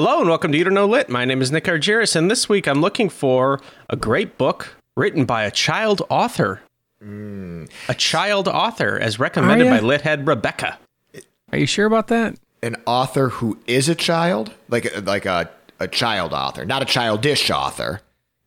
Hello 0.00 0.20
and 0.20 0.28
welcome 0.28 0.52
to 0.52 0.58
You 0.58 0.62
Don't 0.62 0.74
Know 0.74 0.86
Lit. 0.86 1.08
My 1.08 1.24
name 1.24 1.42
is 1.42 1.50
Nick 1.50 1.64
Argyris, 1.64 2.14
and 2.14 2.30
this 2.30 2.48
week 2.48 2.68
I'm 2.68 2.80
looking 2.80 3.08
for 3.08 3.58
a 3.90 3.96
great 3.96 4.38
book 4.38 4.76
written 4.96 5.24
by 5.24 5.42
a 5.42 5.50
child 5.50 6.02
author. 6.08 6.60
Hmm. 7.02 7.64
A 7.88 7.94
child 7.94 8.46
author, 8.46 8.96
as 8.96 9.18
recommended 9.18 9.68
by? 9.68 9.80
Lithead 9.80 10.24
Rebecca. 10.24 10.78
Are 11.50 11.58
you 11.58 11.66
sure 11.66 11.84
about 11.84 12.06
that? 12.06 12.38
An 12.62 12.76
author 12.86 13.30
who 13.30 13.58
is 13.66 13.88
a 13.88 13.96
child, 13.96 14.52
like 14.68 14.86
uh, 14.96 15.00
like 15.00 15.26
a 15.26 15.50
a 15.80 15.88
child 15.88 16.32
author, 16.32 16.64
not 16.64 16.80
a 16.80 16.84
childish 16.84 17.50
author, 17.50 18.00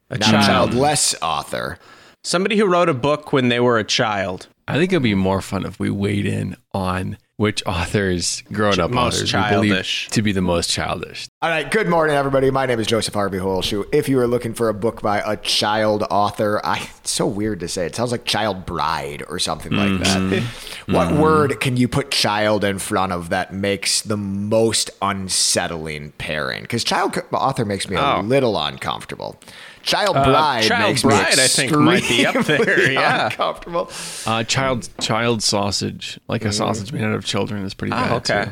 not 0.09 0.21
a 0.21 0.31
childless 0.31 1.15
author. 1.21 1.77
Somebody 2.23 2.55
who 2.55 2.65
wrote 2.65 2.87
a 2.87 2.93
book 2.93 3.33
when 3.33 3.49
they 3.49 3.59
were 3.59 3.77
a 3.77 3.83
child. 3.83 4.47
I 4.69 4.77
think 4.77 4.93
it'd 4.93 5.03
be 5.03 5.15
more 5.15 5.41
fun 5.41 5.65
if 5.65 5.81
we 5.81 5.89
weighed 5.89 6.25
in 6.25 6.55
on 6.73 7.17
which 7.41 7.63
authors, 7.65 8.43
grown 8.53 8.79
up 8.79 8.91
Most 8.91 9.15
authors, 9.15 9.31
childish. 9.31 9.61
we 9.61 9.69
believe 9.69 10.11
to 10.11 10.21
be 10.21 10.31
the 10.31 10.43
most 10.43 10.69
childish. 10.69 11.27
All 11.41 11.49
right, 11.49 11.71
good 11.71 11.87
morning, 11.87 12.15
everybody. 12.15 12.51
My 12.51 12.67
name 12.67 12.79
is 12.79 12.85
Joseph 12.85 13.15
Harvey 13.15 13.39
Holshoe. 13.39 13.83
If 13.91 14.07
you 14.07 14.19
are 14.19 14.27
looking 14.27 14.53
for 14.53 14.69
a 14.69 14.75
book 14.75 15.01
by 15.01 15.23
a 15.25 15.37
child 15.37 16.03
author, 16.11 16.61
I 16.63 16.87
it's 16.99 17.09
so 17.09 17.25
weird 17.25 17.59
to 17.61 17.67
say. 17.67 17.87
It 17.87 17.95
sounds 17.95 18.11
like 18.11 18.25
child 18.25 18.67
bride 18.67 19.23
or 19.27 19.39
something 19.39 19.71
like 19.71 19.89
mm-hmm. 19.89 20.29
that. 20.29 20.39
Mm-hmm. 20.43 20.93
What 20.93 21.13
word 21.13 21.59
can 21.59 21.77
you 21.77 21.87
put 21.87 22.11
child 22.11 22.63
in 22.63 22.77
front 22.77 23.11
of 23.11 23.29
that 23.29 23.51
makes 23.51 24.01
the 24.01 24.17
most 24.17 24.91
unsettling 25.01 26.11
pairing? 26.19 26.61
Because 26.61 26.83
child 26.83 27.13
co- 27.13 27.35
author 27.35 27.65
makes 27.65 27.89
me 27.89 27.95
a 27.95 28.17
Oh. 28.17 28.21
little 28.21 28.55
uncomfortable. 28.55 29.39
Child 29.83 30.13
bride 30.13 30.63
Child 30.63 30.89
makes 30.89 31.01
Bride, 31.01 31.37
me 31.37 31.43
I 31.43 31.47
think, 31.47 31.71
might 31.71 32.07
be 32.07 32.25
up 32.25 32.45
there, 32.45 32.61
extremely 32.61 32.93
yeah. 32.93 33.25
uncomfortable. 33.25 33.89
Uh, 34.25 34.43
child 34.43 34.89
child 34.99 35.41
sausage, 35.43 36.19
like 36.27 36.45
a 36.45 36.51
sausage 36.51 36.91
made 36.93 37.03
out 37.03 37.13
of 37.13 37.25
children, 37.25 37.63
is 37.65 37.73
pretty 37.73 37.91
bad. 37.91 38.11
Oh, 38.11 38.15
okay. 38.17 38.45
too. 38.45 38.51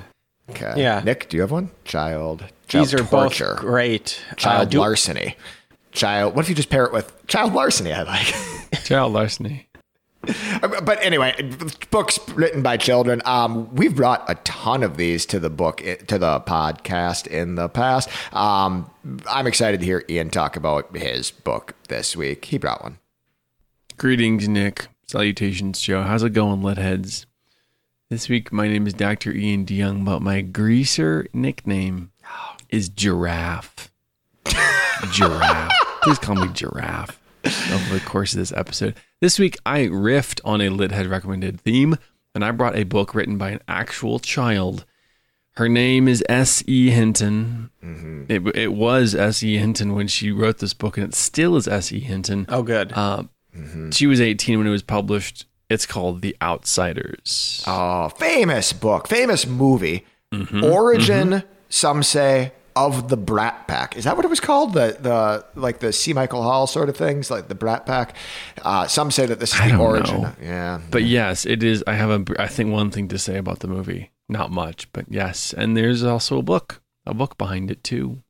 Okay. 0.51 0.81
Yeah. 0.81 1.01
Nick, 1.03 1.29
do 1.29 1.37
you 1.37 1.41
have 1.41 1.51
one? 1.51 1.69
Child. 1.85 2.45
child 2.67 2.85
These 2.85 2.93
are 2.95 3.03
torture. 3.03 3.53
both 3.53 3.61
great. 3.61 4.21
Child 4.37 4.73
Uh, 4.75 4.79
larceny. 4.79 5.35
Child. 5.91 6.35
What 6.35 6.45
if 6.45 6.49
you 6.49 6.55
just 6.55 6.69
pair 6.69 6.85
it 6.85 6.91
with 6.93 7.25
child 7.27 7.53
larceny? 7.53 7.93
I 7.93 8.01
like. 8.03 8.83
Child 8.83 9.13
larceny. 9.13 9.68
but 10.61 11.03
anyway, 11.03 11.33
books 11.91 12.19
written 12.29 12.61
by 12.61 12.77
children. 12.77 13.21
Um, 13.25 13.73
we've 13.73 13.95
brought 13.95 14.29
a 14.29 14.35
ton 14.35 14.83
of 14.83 14.97
these 14.97 15.25
to 15.27 15.39
the 15.39 15.49
book 15.49 15.77
to 15.77 16.17
the 16.17 16.41
podcast 16.41 17.27
in 17.27 17.55
the 17.55 17.69
past. 17.69 18.09
Um, 18.33 18.89
I'm 19.29 19.47
excited 19.47 19.79
to 19.79 19.85
hear 19.85 20.03
Ian 20.09 20.29
talk 20.29 20.55
about 20.55 20.95
his 20.95 21.31
book 21.31 21.73
this 21.87 22.15
week. 22.17 22.45
He 22.45 22.57
brought 22.57 22.83
one. 22.83 22.99
Greetings, 23.97 24.47
Nick. 24.47 24.87
Salutations, 25.07 25.81
Joe. 25.81 26.03
How's 26.03 26.23
it 26.23 26.33
going, 26.33 26.61
Litheads? 26.61 27.25
This 28.09 28.27
week, 28.27 28.51
my 28.51 28.67
name 28.67 28.87
is 28.87 28.93
Dr. 28.93 29.31
Ian 29.31 29.65
DeYoung, 29.65 30.03
but 30.03 30.21
my 30.21 30.41
greaser 30.41 31.27
nickname 31.33 32.11
is 32.69 32.89
Giraffe. 32.89 33.91
Giraffe. 35.11 35.71
Please 36.03 36.19
call 36.19 36.35
me 36.35 36.47
Giraffe 36.53 37.19
over 37.45 37.93
the 37.93 38.01
course 38.05 38.33
of 38.33 38.39
this 38.39 38.51
episode. 38.51 38.95
This 39.21 39.37
week, 39.37 39.57
I 39.65 39.81
riffed 39.81 40.39
on 40.45 40.61
a 40.61 40.69
Lithead 40.69 41.09
recommended 41.09 41.59
theme, 41.59 41.97
and 42.33 42.45
I 42.45 42.51
brought 42.51 42.77
a 42.77 42.85
book 42.85 43.13
written 43.13 43.37
by 43.37 43.49
an 43.49 43.59
actual 43.67 44.19
child. 44.19 44.85
Her 45.55 45.67
name 45.67 46.07
is 46.07 46.23
S.E. 46.29 46.89
Hinton. 46.91 47.69
Mm-hmm. 47.83 48.23
It, 48.29 48.55
it 48.55 48.71
was 48.71 49.13
S.E. 49.13 49.57
Hinton 49.57 49.93
when 49.93 50.07
she 50.07 50.31
wrote 50.31 50.59
this 50.59 50.73
book, 50.73 50.97
and 50.97 51.05
it 51.05 51.13
still 51.13 51.57
is 51.57 51.67
S.E. 51.67 51.99
Hinton. 51.99 52.45
Oh, 52.47 52.63
good. 52.63 52.93
Uh, 52.93 53.23
mm-hmm. 53.53 53.89
She 53.89 54.07
was 54.07 54.21
18 54.21 54.57
when 54.57 54.67
it 54.67 54.71
was 54.71 54.83
published. 54.83 55.47
It's 55.69 55.85
called 55.85 56.21
The 56.21 56.37
Outsiders. 56.41 57.61
Oh, 57.67 58.07
famous 58.07 58.71
book, 58.71 59.09
famous 59.09 59.45
movie. 59.45 60.05
Mm-hmm. 60.31 60.63
Origin, 60.63 61.43
some 61.67 62.03
say, 62.03 62.53
of 62.87 63.09
the 63.09 63.17
Brat 63.17 63.67
Pack. 63.67 63.97
Is 63.97 64.05
that 64.05 64.15
what 64.15 64.25
it 64.25 64.29
was 64.29 64.39
called? 64.39 64.73
The 64.73 64.97
the 64.99 65.45
like 65.59 65.79
the 65.79 65.91
C. 65.91 66.13
Michael 66.13 66.43
Hall 66.43 66.67
sort 66.67 66.89
of 66.89 66.95
things, 66.97 67.29
like 67.29 67.47
the 67.47 67.55
Brat 67.55 67.85
Pack. 67.85 68.15
Uh, 68.61 68.87
some 68.87 69.11
say 69.11 69.25
that 69.25 69.39
this 69.39 69.53
is 69.53 69.59
the 69.59 69.77
origin. 69.77 70.21
know. 70.21 70.33
Yeah, 70.41 70.81
But 70.89 71.03
yes, 71.03 71.45
it 71.45 71.63
is. 71.63 71.83
I 71.85 71.93
have 71.93 72.09
a. 72.09 72.41
I 72.41 72.47
think 72.47 72.71
one 72.71 72.91
thing 72.91 73.07
to 73.09 73.17
say 73.19 73.37
about 73.37 73.59
the 73.59 73.67
movie. 73.67 74.11
Not 74.27 74.51
much, 74.51 74.91
but 74.93 75.05
yes. 75.09 75.53
And 75.53 75.75
there's 75.75 76.03
also 76.03 76.37
a 76.37 76.43
book, 76.43 76.81
a 77.05 77.13
book 77.13 77.37
behind 77.37 77.71
it 77.71 77.83
too. 77.83 78.21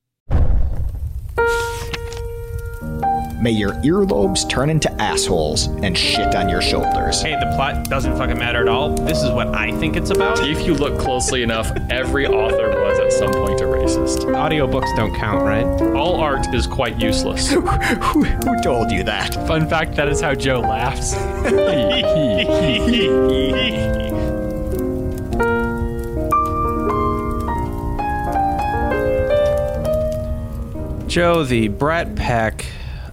May 3.42 3.52
your 3.52 3.72
earlobes 3.76 4.50
turn 4.50 4.70
into 4.70 4.92
assholes 5.02 5.68
and 5.68 5.98
shit 5.98 6.36
on 6.36 6.50
your 6.50 6.62
shoulders. 6.62 7.22
hey, 7.22 7.38
the 7.40 7.46
plot 7.56 7.86
doesn't 7.86 8.18
fucking 8.18 8.38
matter 8.38 8.60
at 8.60 8.68
all. 8.68 8.90
This 8.90 9.24
is 9.24 9.32
what 9.32 9.56
I 9.56 9.72
think 9.80 9.96
it's 9.96 10.10
about. 10.10 10.46
If 10.46 10.68
you 10.68 10.74
look 10.74 11.00
closely 11.00 11.42
enough, 11.42 11.72
every 11.90 12.28
author 12.28 12.70
was 12.70 13.00
at 13.00 13.14
some 13.14 13.32
point 13.32 13.62
a 13.62 13.64
racist. 13.64 14.26
Audiobooks 14.26 14.94
don't 14.98 15.16
count, 15.16 15.44
right? 15.44 15.64
All 15.96 16.20
art 16.20 16.54
is 16.54 16.68
quite 16.68 17.00
useless. 17.00 17.50
who, 17.52 17.62
who 17.62 18.62
told 18.62 18.92
you 18.92 19.04
that? 19.04 19.34
Fun 19.48 19.70
fact 19.70 19.96
that 19.96 20.10
is 20.10 20.20
how 20.20 20.36
Joe 20.36 20.60
laughs. 20.60 21.14
Joe, 31.08 31.46
the 31.46 31.70
Brat 31.70 32.16
Pack 32.16 32.66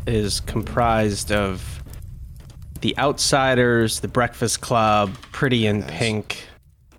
is 0.06 0.41
comprised 0.41 1.33
of 1.33 1.83
the 2.81 2.97
Outsiders, 2.99 4.00
the 4.00 4.09
Breakfast 4.09 4.61
Club, 4.61 5.15
Pretty 5.33 5.67
in 5.67 5.83
Pink, 5.83 6.44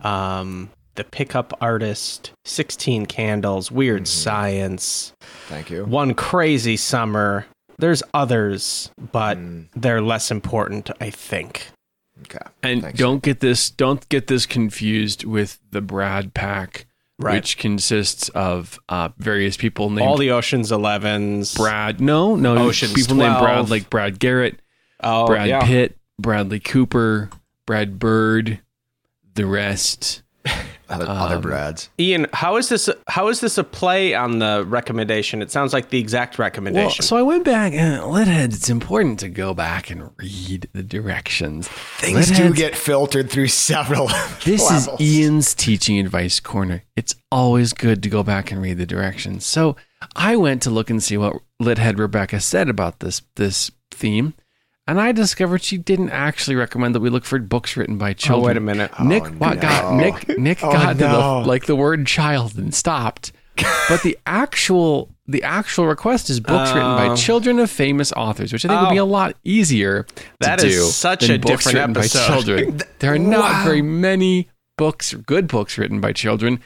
um, 0.01 0.69
the 0.95 1.03
Pickup 1.03 1.55
Artist, 1.61 2.31
16 2.45 3.05
Candles, 3.05 3.71
Weird 3.71 4.07
Science, 4.07 5.13
Thank 5.47 5.69
you. 5.69 5.85
One 5.85 6.13
Crazy 6.13 6.75
Summer. 6.77 7.45
There's 7.79 8.01
others, 8.13 8.89
but 9.11 9.37
they're 9.75 10.01
less 10.01 10.31
important, 10.31 10.89
I 10.99 11.11
think. 11.11 11.67
Okay. 12.23 12.39
And 12.63 12.81
Thanks. 12.81 12.97
don't 12.97 13.21
get 13.21 13.39
this. 13.39 13.69
Don't 13.69 14.09
get 14.09 14.25
this 14.25 14.47
confused 14.47 15.23
with 15.23 15.59
the 15.69 15.81
Brad 15.81 16.33
Pack, 16.33 16.87
Right. 17.19 17.35
which 17.35 17.57
consists 17.57 18.29
of 18.29 18.79
uh, 18.89 19.09
various 19.17 19.57
people 19.57 19.89
named 19.89 20.07
All 20.07 20.17
the 20.17 20.29
Ocean's 20.31 20.71
Elevens. 20.71 21.55
Brad. 21.55 21.99
No, 21.99 22.35
no, 22.35 22.55
Ocean's 22.57 22.93
people 22.93 23.15
named 23.15 23.39
Brad, 23.39 23.71
like 23.71 23.89
Brad 23.89 24.19
Garrett, 24.19 24.61
oh, 25.01 25.25
Brad 25.25 25.47
yeah. 25.47 25.65
Pitt, 25.65 25.97
Bradley 26.19 26.59
Cooper, 26.59 27.31
Brad 27.65 27.97
Bird, 27.97 28.61
the 29.33 29.47
rest. 29.47 30.21
Other, 30.89 31.05
other 31.07 31.35
um, 31.35 31.41
Brads. 31.41 31.89
Ian, 31.99 32.27
how 32.33 32.55
is 32.57 32.69
this? 32.69 32.89
How 33.07 33.27
is 33.27 33.41
this 33.41 33.57
a 33.57 33.63
play 33.63 34.13
on 34.13 34.39
the 34.39 34.63
recommendation? 34.67 35.41
It 35.41 35.51
sounds 35.51 35.73
like 35.73 35.89
the 35.89 35.99
exact 35.99 36.37
Well, 36.37 36.45
recommendation. 36.45 37.03
so 37.03 37.17
I 37.17 37.21
went 37.23 37.43
back 37.43 37.73
eh, 37.73 37.77
and 37.77 38.01
Litheads, 38.03 38.55
it's 38.55 38.69
important 38.69 39.19
to 39.19 39.29
go 39.29 39.53
back 39.53 39.89
and 39.89 40.11
read 40.17 40.69
the 40.73 40.83
directions. 40.83 41.67
Things 41.67 42.31
do 42.31 42.53
get 42.53 42.75
filtered 42.75 43.29
through 43.29 43.47
several 43.49 44.07
This 44.45 44.61
levels. 44.69 44.99
is 45.01 45.19
Ian's 45.19 45.53
teaching 45.53 45.99
advice 45.99 46.39
corner. 46.39 46.83
It's 46.95 47.15
always 47.31 47.73
good 47.73 48.01
to 48.03 48.09
go 48.09 48.23
back 48.23 48.51
and 48.51 48.61
read 48.61 48.77
the 48.77 48.85
directions. 48.85 49.45
So 49.45 49.75
I 50.15 50.35
went 50.37 50.61
to 50.63 50.69
look 50.69 50.89
and 50.89 51.03
see 51.03 51.17
what 51.17 51.35
Lithead 51.61 51.97
Rebecca 51.99 52.39
said 52.39 52.69
about 52.69 52.99
this 52.99 53.21
this 53.35 53.71
theme, 53.91 54.33
and 54.87 54.99
I 55.01 55.11
discovered 55.11 55.61
she 55.63 55.77
didn't 55.77 56.09
actually 56.11 56.55
recommend 56.55 56.95
that 56.95 56.99
we 57.01 57.09
look 57.09 57.25
for 57.25 57.37
books 57.39 57.75
written 57.77 57.97
by 57.97 58.11
oh, 58.11 58.13
children. 58.13 58.45
wait 58.47 58.57
a 58.57 58.61
minute. 58.61 58.91
Oh, 58.99 59.03
Nick 59.03 59.23
Oh, 59.25 59.31
what 59.31 59.59
got. 59.61 59.93
Nick 59.95 60.37
Nick 60.39 60.63
Oh, 60.63 60.71
got 60.71 60.93
to 60.93 60.97
the 60.99 61.17
like 61.45 61.65
the 61.65 61.75
word 61.75 62.05
child 62.07 62.57
and 62.57 62.73
stopped. 62.73 63.31
But 63.89 64.03
the 64.03 64.17
actual 64.25 65.09
the 65.29 65.43
actual 65.43 65.87
request 65.87 66.29
is 66.29 66.39
books 66.39 66.71
written 66.71 66.95
by 66.95 67.07
Oh. 67.07 67.15
children 67.15 67.59
of 67.59 67.69
famous 67.69 68.13
authors, 68.13 68.53
which 68.53 68.63
I 68.63 68.69
think 68.69 68.81
would 68.81 68.93
be 68.93 68.99
Oh. 68.99 69.03
a 69.03 69.05
lot 69.05 69.35
easier 69.43 70.05
That 70.39 70.63
is 70.63 70.95
such 70.95 71.29
a 71.29 71.37
books 71.37 71.65
different 71.65 71.75
written 71.89 71.97
episode. 71.97 72.19
by 72.19 72.27
children. 72.27 72.81
There 72.99 73.13
are 73.13 73.19
not 73.19 73.65
very 73.65 73.81
many 73.81 74.47
books, 74.77 75.13
good 75.13 75.47
books 75.47 75.77
written 75.77 75.99
by 75.99 76.13
children, 76.13 76.59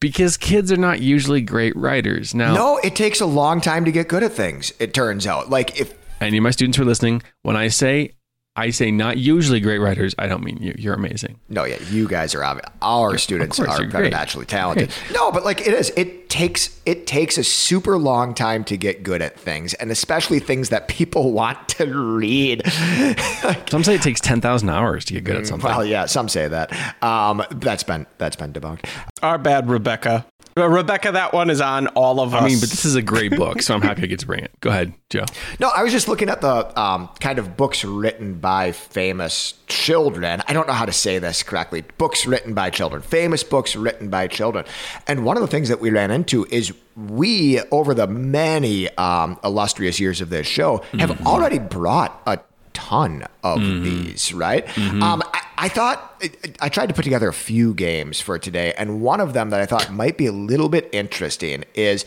because 0.00 0.36
kids 0.36 0.70
are 0.70 0.76
not 0.76 1.00
usually 1.00 1.40
great 1.40 1.74
writers. 1.74 2.34
Now, 2.34 2.54
No, 2.54 2.78
it 2.84 2.94
takes 2.94 3.20
a 3.20 3.26
long 3.26 3.60
time 3.62 3.84
to 3.86 3.90
get 3.92 4.06
good 4.06 4.22
at 4.22 4.32
things. 4.32 4.72
It 4.78 4.92
turns 4.94 5.26
out, 5.26 5.48
like 5.50 5.80
if 5.80 5.94
any 6.26 6.38
of 6.38 6.42
my 6.42 6.50
students 6.50 6.76
who 6.76 6.82
are 6.82 6.86
listening, 6.86 7.22
when 7.42 7.56
I 7.56 7.68
say 7.68 8.12
I 8.56 8.70
say 8.70 8.92
not 8.92 9.16
usually 9.18 9.58
great 9.58 9.78
writers, 9.78 10.14
I 10.16 10.28
don't 10.28 10.44
mean 10.44 10.58
you. 10.62 10.74
You're 10.78 10.94
amazing. 10.94 11.40
no, 11.48 11.64
yeah, 11.64 11.76
you 11.90 12.06
guys 12.06 12.36
are 12.36 12.40
obvi- 12.42 12.64
our 12.82 13.18
students 13.18 13.58
are 13.58 13.66
you're 13.66 13.90
very 13.90 14.04
great. 14.04 14.12
naturally 14.12 14.46
talented. 14.46 14.90
No, 15.12 15.32
but 15.32 15.44
like 15.44 15.60
it 15.62 15.74
is, 15.74 15.90
it 15.96 16.30
takes 16.30 16.80
it 16.86 17.06
takes 17.08 17.36
a 17.36 17.42
super 17.42 17.98
long 17.98 18.32
time 18.32 18.62
to 18.64 18.76
get 18.76 19.02
good 19.02 19.22
at 19.22 19.36
things, 19.38 19.74
and 19.74 19.90
especially 19.90 20.38
things 20.38 20.68
that 20.68 20.86
people 20.86 21.32
want 21.40 21.68
to 21.70 21.86
read. 21.86 22.62
Some 23.68 23.82
say 23.82 23.96
it 23.96 24.02
takes 24.02 24.20
ten 24.20 24.40
thousand 24.40 24.68
hours 24.68 25.04
to 25.06 25.14
get 25.14 25.24
good 25.24 25.36
at 25.36 25.46
something. 25.48 25.68
Well, 25.68 25.84
yeah, 25.84 26.06
some 26.06 26.28
say 26.28 26.46
that. 26.46 26.72
Um, 27.02 27.42
that's 27.56 27.82
been 27.82 28.06
that's 28.18 28.36
been 28.36 28.52
debunked. 28.52 28.86
Our 29.22 29.36
bad, 29.36 29.68
Rebecca. 29.68 30.26
Uh, 30.56 30.68
Rebecca, 30.68 31.10
that 31.12 31.32
one 31.32 31.50
is 31.50 31.60
on 31.60 31.88
all 31.88 32.20
of 32.20 32.32
us. 32.32 32.42
I 32.42 32.46
mean, 32.46 32.60
but 32.60 32.68
this 32.68 32.84
is 32.84 32.94
a 32.94 33.02
great 33.02 33.36
book, 33.36 33.60
so 33.60 33.74
I'm 33.74 33.82
happy 33.82 34.04
I 34.04 34.06
get 34.06 34.20
to 34.20 34.26
bring 34.26 34.44
it. 34.44 34.52
Go 34.60 34.70
ahead, 34.70 34.94
Joe. 35.10 35.24
No, 35.58 35.68
I 35.74 35.82
was 35.82 35.90
just 35.90 36.06
looking 36.06 36.28
at 36.28 36.40
the 36.40 36.80
um, 36.80 37.08
kind 37.18 37.40
of 37.40 37.56
books 37.56 37.84
written 37.84 38.34
by 38.34 38.70
famous 38.70 39.54
children. 39.66 40.42
I 40.46 40.52
don't 40.52 40.68
know 40.68 40.72
how 40.72 40.84
to 40.84 40.92
say 40.92 41.18
this 41.18 41.42
correctly. 41.42 41.82
Books 41.98 42.24
written 42.24 42.54
by 42.54 42.70
children, 42.70 43.02
famous 43.02 43.42
books 43.42 43.74
written 43.74 44.10
by 44.10 44.28
children. 44.28 44.64
And 45.08 45.24
one 45.24 45.36
of 45.36 45.40
the 45.40 45.48
things 45.48 45.68
that 45.70 45.80
we 45.80 45.90
ran 45.90 46.12
into 46.12 46.46
is 46.50 46.72
we, 46.96 47.60
over 47.72 47.92
the 47.92 48.06
many 48.06 48.88
um, 48.96 49.38
illustrious 49.42 49.98
years 49.98 50.20
of 50.20 50.30
this 50.30 50.46
show, 50.46 50.82
have 50.98 51.26
already 51.26 51.58
brought 51.58 52.22
a 52.26 52.38
ton 52.72 53.26
of 53.42 53.60
these, 53.60 54.32
right? 54.32 54.66
Um, 54.78 55.22
I, 55.32 55.40
I 55.64 55.68
thought 55.68 56.22
I 56.60 56.68
tried 56.68 56.90
to 56.90 56.94
put 56.94 57.04
together 57.04 57.26
a 57.26 57.32
few 57.32 57.72
games 57.72 58.20
for 58.20 58.38
today, 58.38 58.74
and 58.76 59.00
one 59.00 59.18
of 59.18 59.32
them 59.32 59.48
that 59.48 59.62
I 59.62 59.64
thought 59.64 59.90
might 59.90 60.18
be 60.18 60.26
a 60.26 60.32
little 60.32 60.68
bit 60.68 60.90
interesting 60.92 61.64
is: 61.72 62.04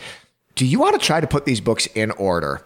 Do 0.54 0.64
you 0.64 0.80
want 0.80 1.00
to 1.00 1.04
try 1.04 1.20
to 1.20 1.26
put 1.26 1.46
these 1.46 1.60
books 1.60 1.88
in 1.88 2.12
order? 2.12 2.64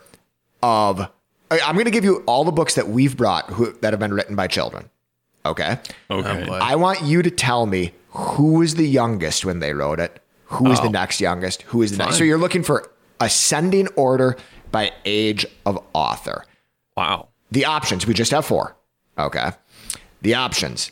Of 0.62 1.00
I- 1.00 1.62
I'm 1.62 1.76
going 1.76 1.86
to 1.86 1.92
give 1.92 2.04
you 2.04 2.24
all 2.26 2.44
the 2.44 2.52
books 2.52 2.76
that 2.76 2.90
we've 2.90 3.16
brought 3.16 3.50
who, 3.52 3.72
that 3.80 3.94
have 3.94 4.02
been 4.02 4.14
written 4.14 4.36
by 4.36 4.48
children. 4.48 4.90
Okay, 5.46 5.78
Okay. 6.10 6.44
boy. 6.46 6.60
I 6.62 6.76
want 6.76 7.04
you 7.04 7.22
to 7.22 7.32
tell 7.32 7.66
me 7.68 7.94
who 8.10 8.60
was 8.60 8.76
the 8.76 8.86
youngest 8.86 9.46
when 9.46 9.60
they 9.60 9.74
wrote 9.74 10.02
it, 10.02 10.22
who 10.44 10.70
is 10.74 10.82
the 10.82 10.88
oh. 10.88 10.92
next 10.92 11.22
youngest, 11.22 11.62
who 11.62 11.82
is 11.84 11.92
the 11.92 12.04
next. 12.04 12.18
So 12.18 12.26
you're 12.26 12.38
looking 12.38 12.64
for 12.64 12.92
ascending 13.22 13.88
order 13.96 14.36
by 14.74 14.92
age 15.06 15.46
of 15.66 15.82
author. 15.94 16.44
wow. 16.98 17.30
The 17.50 17.64
options, 17.66 18.06
we 18.06 18.14
just 18.14 18.32
have 18.32 18.46
four. 18.46 18.76
Okay. 19.18 19.52
The 20.22 20.36
options 20.36 20.92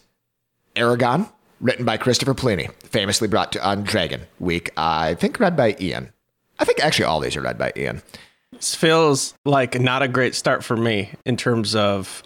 Eragon, 0.75 1.29
written 1.61 1.85
by 1.85 1.97
Christopher 1.97 2.33
Paolini, 2.33 2.71
famously 2.83 3.27
brought 3.27 3.51
to 3.53 3.67
on 3.67 3.83
Dragon 3.83 4.21
Week. 4.39 4.71
I 4.77 5.15
think 5.15 5.39
read 5.39 5.55
by 5.55 5.75
Ian. 5.79 6.11
I 6.59 6.65
think 6.65 6.83
actually 6.83 7.05
all 7.05 7.19
these 7.19 7.35
are 7.35 7.41
read 7.41 7.57
by 7.57 7.71
Ian. 7.75 8.01
this 8.51 8.75
feels 8.75 9.33
like 9.45 9.79
not 9.79 10.01
a 10.01 10.07
great 10.07 10.35
start 10.35 10.63
for 10.63 10.75
me 10.75 11.11
in 11.25 11.37
terms 11.37 11.75
of 11.75 12.23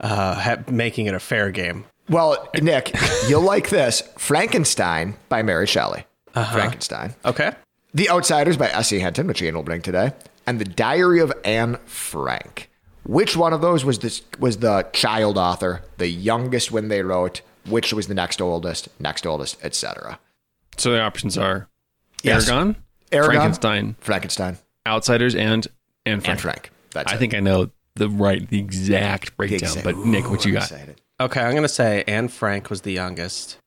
uh, 0.00 0.34
ha- 0.34 0.62
making 0.70 1.06
it 1.06 1.14
a 1.14 1.20
fair 1.20 1.50
game. 1.50 1.84
Well, 2.08 2.48
Nick, 2.60 2.94
you'll 3.28 3.42
like 3.42 3.70
this 3.70 4.02
Frankenstein 4.18 5.16
by 5.28 5.42
Mary 5.42 5.66
Shelley. 5.66 6.04
Frankenstein. 6.32 7.14
Okay. 7.24 7.52
The 7.94 8.10
Outsiders 8.10 8.56
by 8.56 8.68
S.E. 8.68 8.98
Hinton, 8.98 9.26
which 9.28 9.40
Ian 9.40 9.54
will 9.54 9.62
bring 9.62 9.80
today, 9.82 10.12
and 10.46 10.58
The 10.60 10.64
Diary 10.64 11.20
of 11.20 11.32
Anne 11.44 11.76
Frank. 11.86 12.68
Which 13.04 13.36
one 13.36 13.52
of 13.52 13.60
those 13.60 13.84
was 13.84 13.98
this 13.98 14.22
was 14.38 14.58
the 14.58 14.86
child 14.92 15.36
author, 15.36 15.82
the 15.98 16.08
youngest 16.08 16.72
when 16.72 16.88
they 16.88 17.02
wrote, 17.02 17.42
which 17.66 17.92
was 17.92 18.06
the 18.06 18.14
next 18.14 18.40
oldest, 18.40 18.88
next 18.98 19.26
oldest, 19.26 19.62
etc. 19.62 20.18
So 20.76 20.90
the 20.92 21.00
options 21.00 21.36
are 21.38 21.68
Yes. 22.22 22.48
Eragon, 22.48 22.76
Eragon, 23.12 23.24
Frankenstein, 23.26 23.96
Frankenstein, 24.00 24.58
Outsiders, 24.86 25.34
and 25.34 25.66
and 26.06 26.22
Frank. 26.22 26.28
and 26.28 26.40
Frank. 26.40 26.70
That's 26.92 27.12
I 27.12 27.16
it. 27.16 27.18
think 27.18 27.34
I 27.34 27.40
know 27.40 27.70
the 27.96 28.08
right, 28.08 28.48
the 28.48 28.58
exact 28.58 29.36
breakdown. 29.36 29.56
Exact- 29.60 29.84
But 29.84 29.98
Nick, 29.98 30.30
what 30.30 30.44
you 30.44 30.52
Ooh, 30.52 30.54
got? 30.54 30.62
excited. 30.70 31.00
Okay, 31.20 31.40
I'm 31.40 31.54
gonna 31.54 31.68
say 31.68 32.04
Anne 32.08 32.28
Frank 32.28 32.70
was 32.70 32.80
the 32.80 32.92
youngest. 32.92 33.58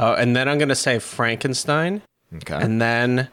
Oh, 0.00 0.12
and 0.14 0.34
then 0.36 0.48
I'm 0.48 0.58
gonna 0.58 0.74
say 0.74 0.98
Frankenstein, 0.98 2.02
Okay. 2.34 2.56
and 2.56 2.80
then 2.82 3.28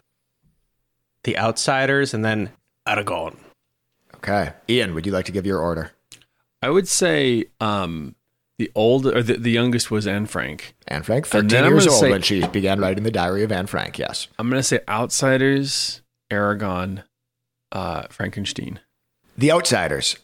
The 1.24 1.38
Outsiders, 1.38 2.14
and 2.14 2.24
then 2.24 2.52
Eragon. 2.88 3.36
Okay. 4.24 4.54
Ian, 4.70 4.94
would 4.94 5.06
you 5.06 5.12
like 5.12 5.26
to 5.26 5.32
give 5.34 5.46
your 5.46 5.60
order? 5.60 5.92
I 6.62 6.70
would 6.70 6.88
say 6.88 7.46
um, 7.60 8.16
the 8.58 8.72
old 8.74 9.06
or 9.06 9.22
the, 9.22 9.36
the 9.36 9.52
youngest 9.52 9.92
was 9.92 10.08
Anne 10.08 10.28
Frank. 10.28 10.76
Anne 10.88 11.04
Frank, 11.04 11.28
13 11.28 11.66
years 11.66 11.88
old 11.88 12.00
say- 12.00 12.10
when 12.10 12.22
she 12.22 12.48
began 12.48 12.80
writing 12.80 13.04
the 13.04 13.12
Diary 13.12 13.44
of 13.44 13.52
Anne 13.52 13.68
Frank. 13.68 14.00
Yes. 14.00 14.28
I'm 14.40 14.50
gonna 14.50 14.64
say 14.64 14.80
Outsiders, 14.88 16.02
Eragon, 16.32 17.04
uh, 17.74 18.04
Frankenstein. 18.10 18.80
The 19.38 19.52
Outsiders. 19.52 20.16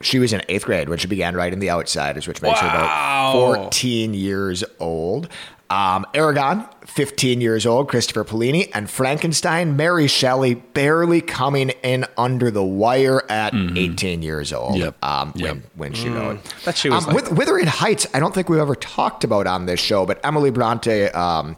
She 0.00 0.18
was 0.18 0.32
in 0.32 0.42
eighth 0.48 0.64
grade 0.64 0.88
when 0.88 0.98
she 0.98 1.08
began 1.08 1.34
writing 1.36 1.58
The 1.58 1.70
Outsiders, 1.70 2.26
which 2.28 2.40
makes 2.42 2.60
her 2.60 2.66
about 2.68 3.32
14 3.32 4.14
years 4.14 4.64
old. 4.78 5.28
Um, 5.70 6.06
Eragon, 6.14 6.66
15 6.86 7.42
years 7.42 7.66
old, 7.66 7.88
Christopher 7.90 8.24
Paolini, 8.24 8.70
and 8.72 8.88
Frankenstein, 8.88 9.76
Mary 9.76 10.06
Shelley, 10.06 10.54
barely 10.54 11.20
coming 11.20 11.68
in 11.82 12.06
under 12.16 12.50
the 12.50 12.64
wire 12.64 13.22
at 13.30 13.52
18 13.54 14.22
years 14.22 14.50
old. 14.54 14.72
Mm-hmm. 14.76 14.80
Yep. 14.82 15.04
Um, 15.04 15.32
Yep. 15.36 15.50
When, 15.50 15.62
when 15.74 15.92
she 15.92 16.08
wrote. 16.08 16.38
That 16.64 16.78
she 16.78 16.88
was 16.88 17.06
Um, 17.06 17.12
like- 17.12 17.24
with 17.24 17.32
Wuthering 17.32 17.66
Heights, 17.66 18.06
I 18.14 18.20
don't 18.20 18.34
think 18.34 18.48
we've 18.48 18.58
ever 18.60 18.76
talked 18.76 19.24
about 19.24 19.46
on 19.46 19.66
this 19.66 19.78
show, 19.78 20.06
but 20.06 20.18
Emily 20.24 20.50
Bronte, 20.50 21.08
um, 21.10 21.54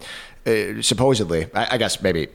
uh, 0.47 0.83
supposedly, 0.83 1.47
I, 1.55 1.75
I 1.75 1.79
guess 1.79 2.01
maybe, 2.03 2.29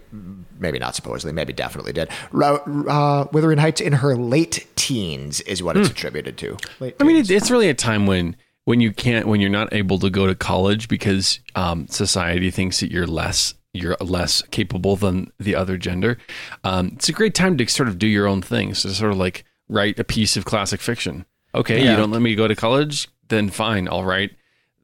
maybe 0.59 0.79
not 0.79 0.95
supposedly, 0.95 1.33
maybe 1.33 1.53
definitely 1.53 1.93
did. 1.93 2.09
Uh, 2.33 3.25
Wuthering 3.31 3.57
Heights 3.57 3.81
in 3.81 3.93
her 3.93 4.15
late 4.15 4.67
teens 4.75 5.41
is 5.41 5.61
what 5.63 5.77
it's 5.77 5.89
attributed 5.89 6.37
to. 6.39 6.57
Late 6.79 6.95
Hmm. 6.97 7.03
I 7.03 7.05
mean, 7.05 7.15
teens. 7.17 7.31
it's 7.31 7.51
really 7.51 7.69
a 7.69 7.73
time 7.73 8.05
when 8.05 8.35
when 8.65 8.81
you 8.81 8.91
can't 8.91 9.27
when 9.27 9.39
you're 9.41 9.49
not 9.49 9.71
able 9.73 9.99
to 9.99 10.09
go 10.09 10.25
to 10.27 10.35
college 10.35 10.87
because 10.87 11.39
um, 11.55 11.87
society 11.87 12.49
thinks 12.51 12.79
that 12.79 12.91
you're 12.91 13.07
less 13.07 13.53
you're 13.73 13.97
less 13.99 14.41
capable 14.51 14.95
than 14.95 15.31
the 15.39 15.53
other 15.53 15.77
gender. 15.77 16.17
Um, 16.63 16.91
it's 16.95 17.09
a 17.09 17.13
great 17.13 17.35
time 17.35 17.57
to 17.57 17.67
sort 17.67 17.89
of 17.89 17.99
do 17.99 18.07
your 18.07 18.25
own 18.27 18.41
things. 18.41 18.83
To 18.83 18.89
sort 18.93 19.11
of 19.11 19.17
like 19.17 19.43
write 19.67 19.99
a 19.99 20.03
piece 20.03 20.37
of 20.37 20.45
classic 20.45 20.79
fiction. 20.79 21.25
Okay, 21.53 21.79
you 21.79 21.95
don't 21.95 22.11
let 22.11 22.21
me 22.21 22.35
go 22.35 22.47
to 22.47 22.55
college, 22.55 23.07
then 23.29 23.49
fine, 23.49 23.87
I'll 23.87 24.03
write 24.03 24.31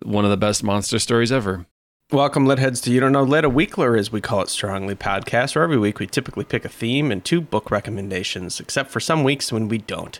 one 0.03 0.23
of 0.25 0.31
the 0.31 0.38
best 0.38 0.63
monster 0.63 1.00
stories 1.00 1.31
ever. 1.31 1.65
Welcome, 2.11 2.45
Litheads, 2.45 2.83
to 2.83 2.91
You 2.91 2.99
Don't 2.99 3.13
Know 3.13 3.23
Lit, 3.23 3.45
a 3.45 3.49
weekler, 3.49 3.95
as 3.95 4.11
we 4.11 4.19
call 4.19 4.41
it 4.41 4.49
strongly, 4.49 4.95
podcast, 4.95 5.55
where 5.55 5.63
every 5.63 5.77
week 5.77 5.97
we 5.97 6.07
typically 6.07 6.43
pick 6.43 6.65
a 6.65 6.69
theme 6.69 7.09
and 7.09 7.23
two 7.23 7.39
book 7.39 7.71
recommendations, 7.71 8.59
except 8.59 8.91
for 8.91 8.99
some 8.99 9.23
weeks 9.23 9.49
when 9.49 9.69
we 9.69 9.77
don't. 9.77 10.19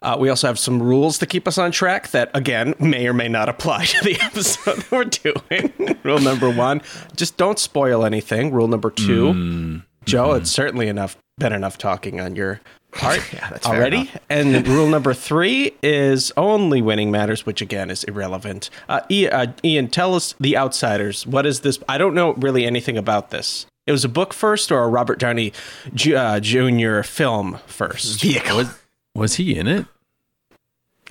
Uh, 0.00 0.16
we 0.18 0.30
also 0.30 0.46
have 0.46 0.58
some 0.58 0.82
rules 0.82 1.18
to 1.18 1.26
keep 1.26 1.46
us 1.46 1.58
on 1.58 1.70
track 1.70 2.12
that, 2.12 2.30
again, 2.32 2.74
may 2.78 3.06
or 3.06 3.12
may 3.12 3.28
not 3.28 3.50
apply 3.50 3.84
to 3.86 4.02
the 4.02 4.18
episode 4.22 4.78
that 4.78 4.90
we're 4.90 5.04
doing. 5.04 5.98
Rule 6.02 6.18
number 6.18 6.50
one, 6.50 6.80
just 7.14 7.36
don't 7.36 7.58
spoil 7.58 8.06
anything. 8.06 8.50
Rule 8.50 8.66
number 8.66 8.90
two, 8.90 9.82
Joe, 10.06 10.32
it's 10.32 10.50
certainly 10.50 10.88
enough 10.88 11.18
been 11.42 11.52
enough 11.52 11.76
talking 11.78 12.20
on 12.20 12.36
your 12.36 12.60
part 12.92 13.20
Yeah, 13.32 13.48
that's 13.50 13.66
already. 13.66 14.10
And 14.30 14.66
rule 14.68 14.86
number 14.86 15.12
three 15.14 15.74
is 15.82 16.32
only 16.36 16.80
winning 16.82 17.10
matters, 17.10 17.44
which 17.46 17.60
again 17.60 17.90
is 17.90 18.04
irrelevant. 18.04 18.70
Uh, 18.88 19.00
Ian, 19.10 19.32
uh, 19.32 19.52
Ian, 19.64 19.88
tell 19.88 20.14
us 20.14 20.34
the 20.40 20.56
outsiders. 20.56 21.26
What 21.26 21.46
is 21.46 21.60
this? 21.60 21.78
I 21.88 21.98
don't 21.98 22.14
know 22.14 22.34
really 22.34 22.64
anything 22.64 22.96
about 22.96 23.30
this. 23.30 23.66
It 23.86 23.92
was 23.92 24.04
a 24.04 24.08
book 24.08 24.32
first 24.32 24.70
or 24.70 24.84
a 24.84 24.88
Robert 24.88 25.18
Downey 25.18 25.52
Ju- 25.94 26.16
uh, 26.16 26.38
Jr. 26.38 27.02
film 27.02 27.58
first? 27.66 28.20
vehicle. 28.22 28.64
Was 29.14 29.34
he 29.34 29.56
in 29.56 29.66
it? 29.66 29.86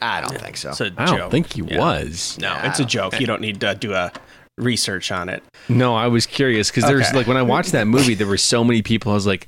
I 0.01 0.21
don't 0.21 0.39
think 0.39 0.57
so. 0.57 0.69
It's 0.69 0.81
a 0.81 0.93
I 0.97 1.05
don't 1.05 1.29
think 1.29 1.53
he 1.53 1.61
Yeah. 1.61 1.77
was. 1.79 2.37
No, 2.39 2.47
Yeah, 2.47 2.69
it's 2.69 2.79
a 2.79 2.85
joke. 2.85 3.19
You 3.19 3.27
don't 3.27 3.41
need 3.41 3.59
to 3.61 3.75
do 3.75 3.93
a 3.93 4.11
research 4.57 5.11
on 5.11 5.29
it. 5.29 5.43
No, 5.69 5.95
I 5.95 6.07
was 6.07 6.25
curious 6.25 6.69
because 6.71 6.85
there's 6.85 7.13
like 7.13 7.27
when 7.27 7.37
I 7.37 7.41
watched 7.43 7.71
that 7.73 7.85
movie, 7.87 8.15
there 8.15 8.25
were 8.27 8.37
so 8.37 8.63
many 8.63 8.81
people. 8.81 9.11
I 9.11 9.15
was 9.15 9.27
like, 9.27 9.47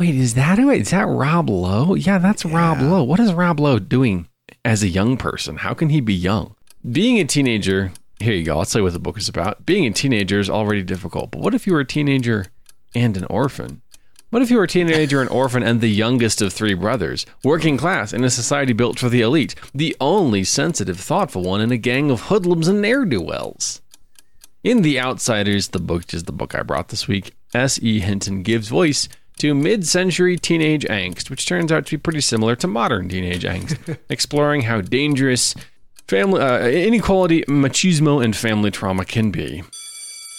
"Wait, 0.00 0.14
is 0.14 0.32
that 0.32 0.56
who? 0.58 0.70
Is 0.70 0.92
that 0.92 1.06
Rob 1.06 1.50
Lowe? 1.50 1.94
Yeah, 1.94 2.16
that's 2.16 2.46
Rob 2.46 2.80
Lowe. 2.80 3.04
What 3.04 3.20
is 3.20 3.34
Rob 3.34 3.60
Lowe 3.60 3.78
doing 3.78 4.28
as 4.64 4.82
a 4.82 4.88
young 4.88 5.18
person? 5.18 5.58
How 5.58 5.74
can 5.74 5.90
he 5.90 6.00
be 6.00 6.14
young? 6.14 6.56
Being 6.90 7.20
a 7.20 7.24
teenager. 7.26 7.92
Here 8.18 8.32
you 8.32 8.42
go. 8.42 8.58
I'll 8.58 8.64
tell 8.64 8.80
you 8.80 8.84
what 8.84 8.94
the 8.94 8.98
book 8.98 9.18
is 9.18 9.28
about. 9.28 9.66
Being 9.66 9.84
a 9.84 9.90
teenager 9.90 10.40
is 10.40 10.48
already 10.48 10.82
difficult, 10.82 11.30
but 11.30 11.42
what 11.42 11.52
if 11.52 11.66
you 11.66 11.74
were 11.74 11.80
a 11.80 11.84
teenager 11.84 12.46
and 12.94 13.14
an 13.14 13.26
orphan? 13.26 13.82
What 14.30 14.40
if 14.40 14.50
you 14.50 14.56
were 14.56 14.64
a 14.64 14.68
teenager, 14.68 15.20
an 15.20 15.28
orphan, 15.28 15.62
and 15.62 15.82
the 15.82 15.88
youngest 15.88 16.40
of 16.40 16.54
three 16.54 16.72
brothers, 16.72 17.26
working 17.44 17.76
class 17.76 18.14
in 18.14 18.24
a 18.24 18.30
society 18.30 18.72
built 18.72 18.98
for 18.98 19.10
the 19.10 19.20
elite, 19.20 19.54
the 19.74 19.94
only 20.00 20.44
sensitive, 20.44 20.98
thoughtful 20.98 21.42
one 21.42 21.60
in 21.60 21.72
a 21.72 21.76
gang 21.76 22.10
of 22.10 22.22
hoodlums 22.22 22.68
and 22.68 22.80
ne'er 22.80 23.04
do 23.04 23.20
wells? 23.20 23.82
In 24.64 24.80
The 24.80 24.98
Outsiders, 24.98 25.68
the 25.68 25.78
book 25.78 26.14
is 26.14 26.24
the 26.24 26.32
book 26.32 26.54
I 26.54 26.62
brought 26.62 26.88
this 26.88 27.06
week, 27.06 27.32
S.E. 27.52 28.00
Hinton 28.00 28.42
gives 28.42 28.68
voice 28.68 29.06
to 29.40 29.54
mid 29.54 29.86
century 29.86 30.36
teenage 30.38 30.84
angst, 30.84 31.28
which 31.30 31.46
turns 31.46 31.70
out 31.72 31.86
to 31.86 31.92
be 31.92 32.00
pretty 32.00 32.20
similar 32.20 32.56
to 32.56 32.66
modern 32.66 33.08
teenage 33.08 33.42
angst, 33.44 33.98
exploring 34.08 34.62
how 34.62 34.80
dangerous 34.80 35.54
family 36.08 36.40
uh, 36.40 36.66
inequality, 36.66 37.42
machismo, 37.44 38.22
and 38.24 38.36
family 38.36 38.70
trauma 38.70 39.04
can 39.04 39.30
be. 39.30 39.62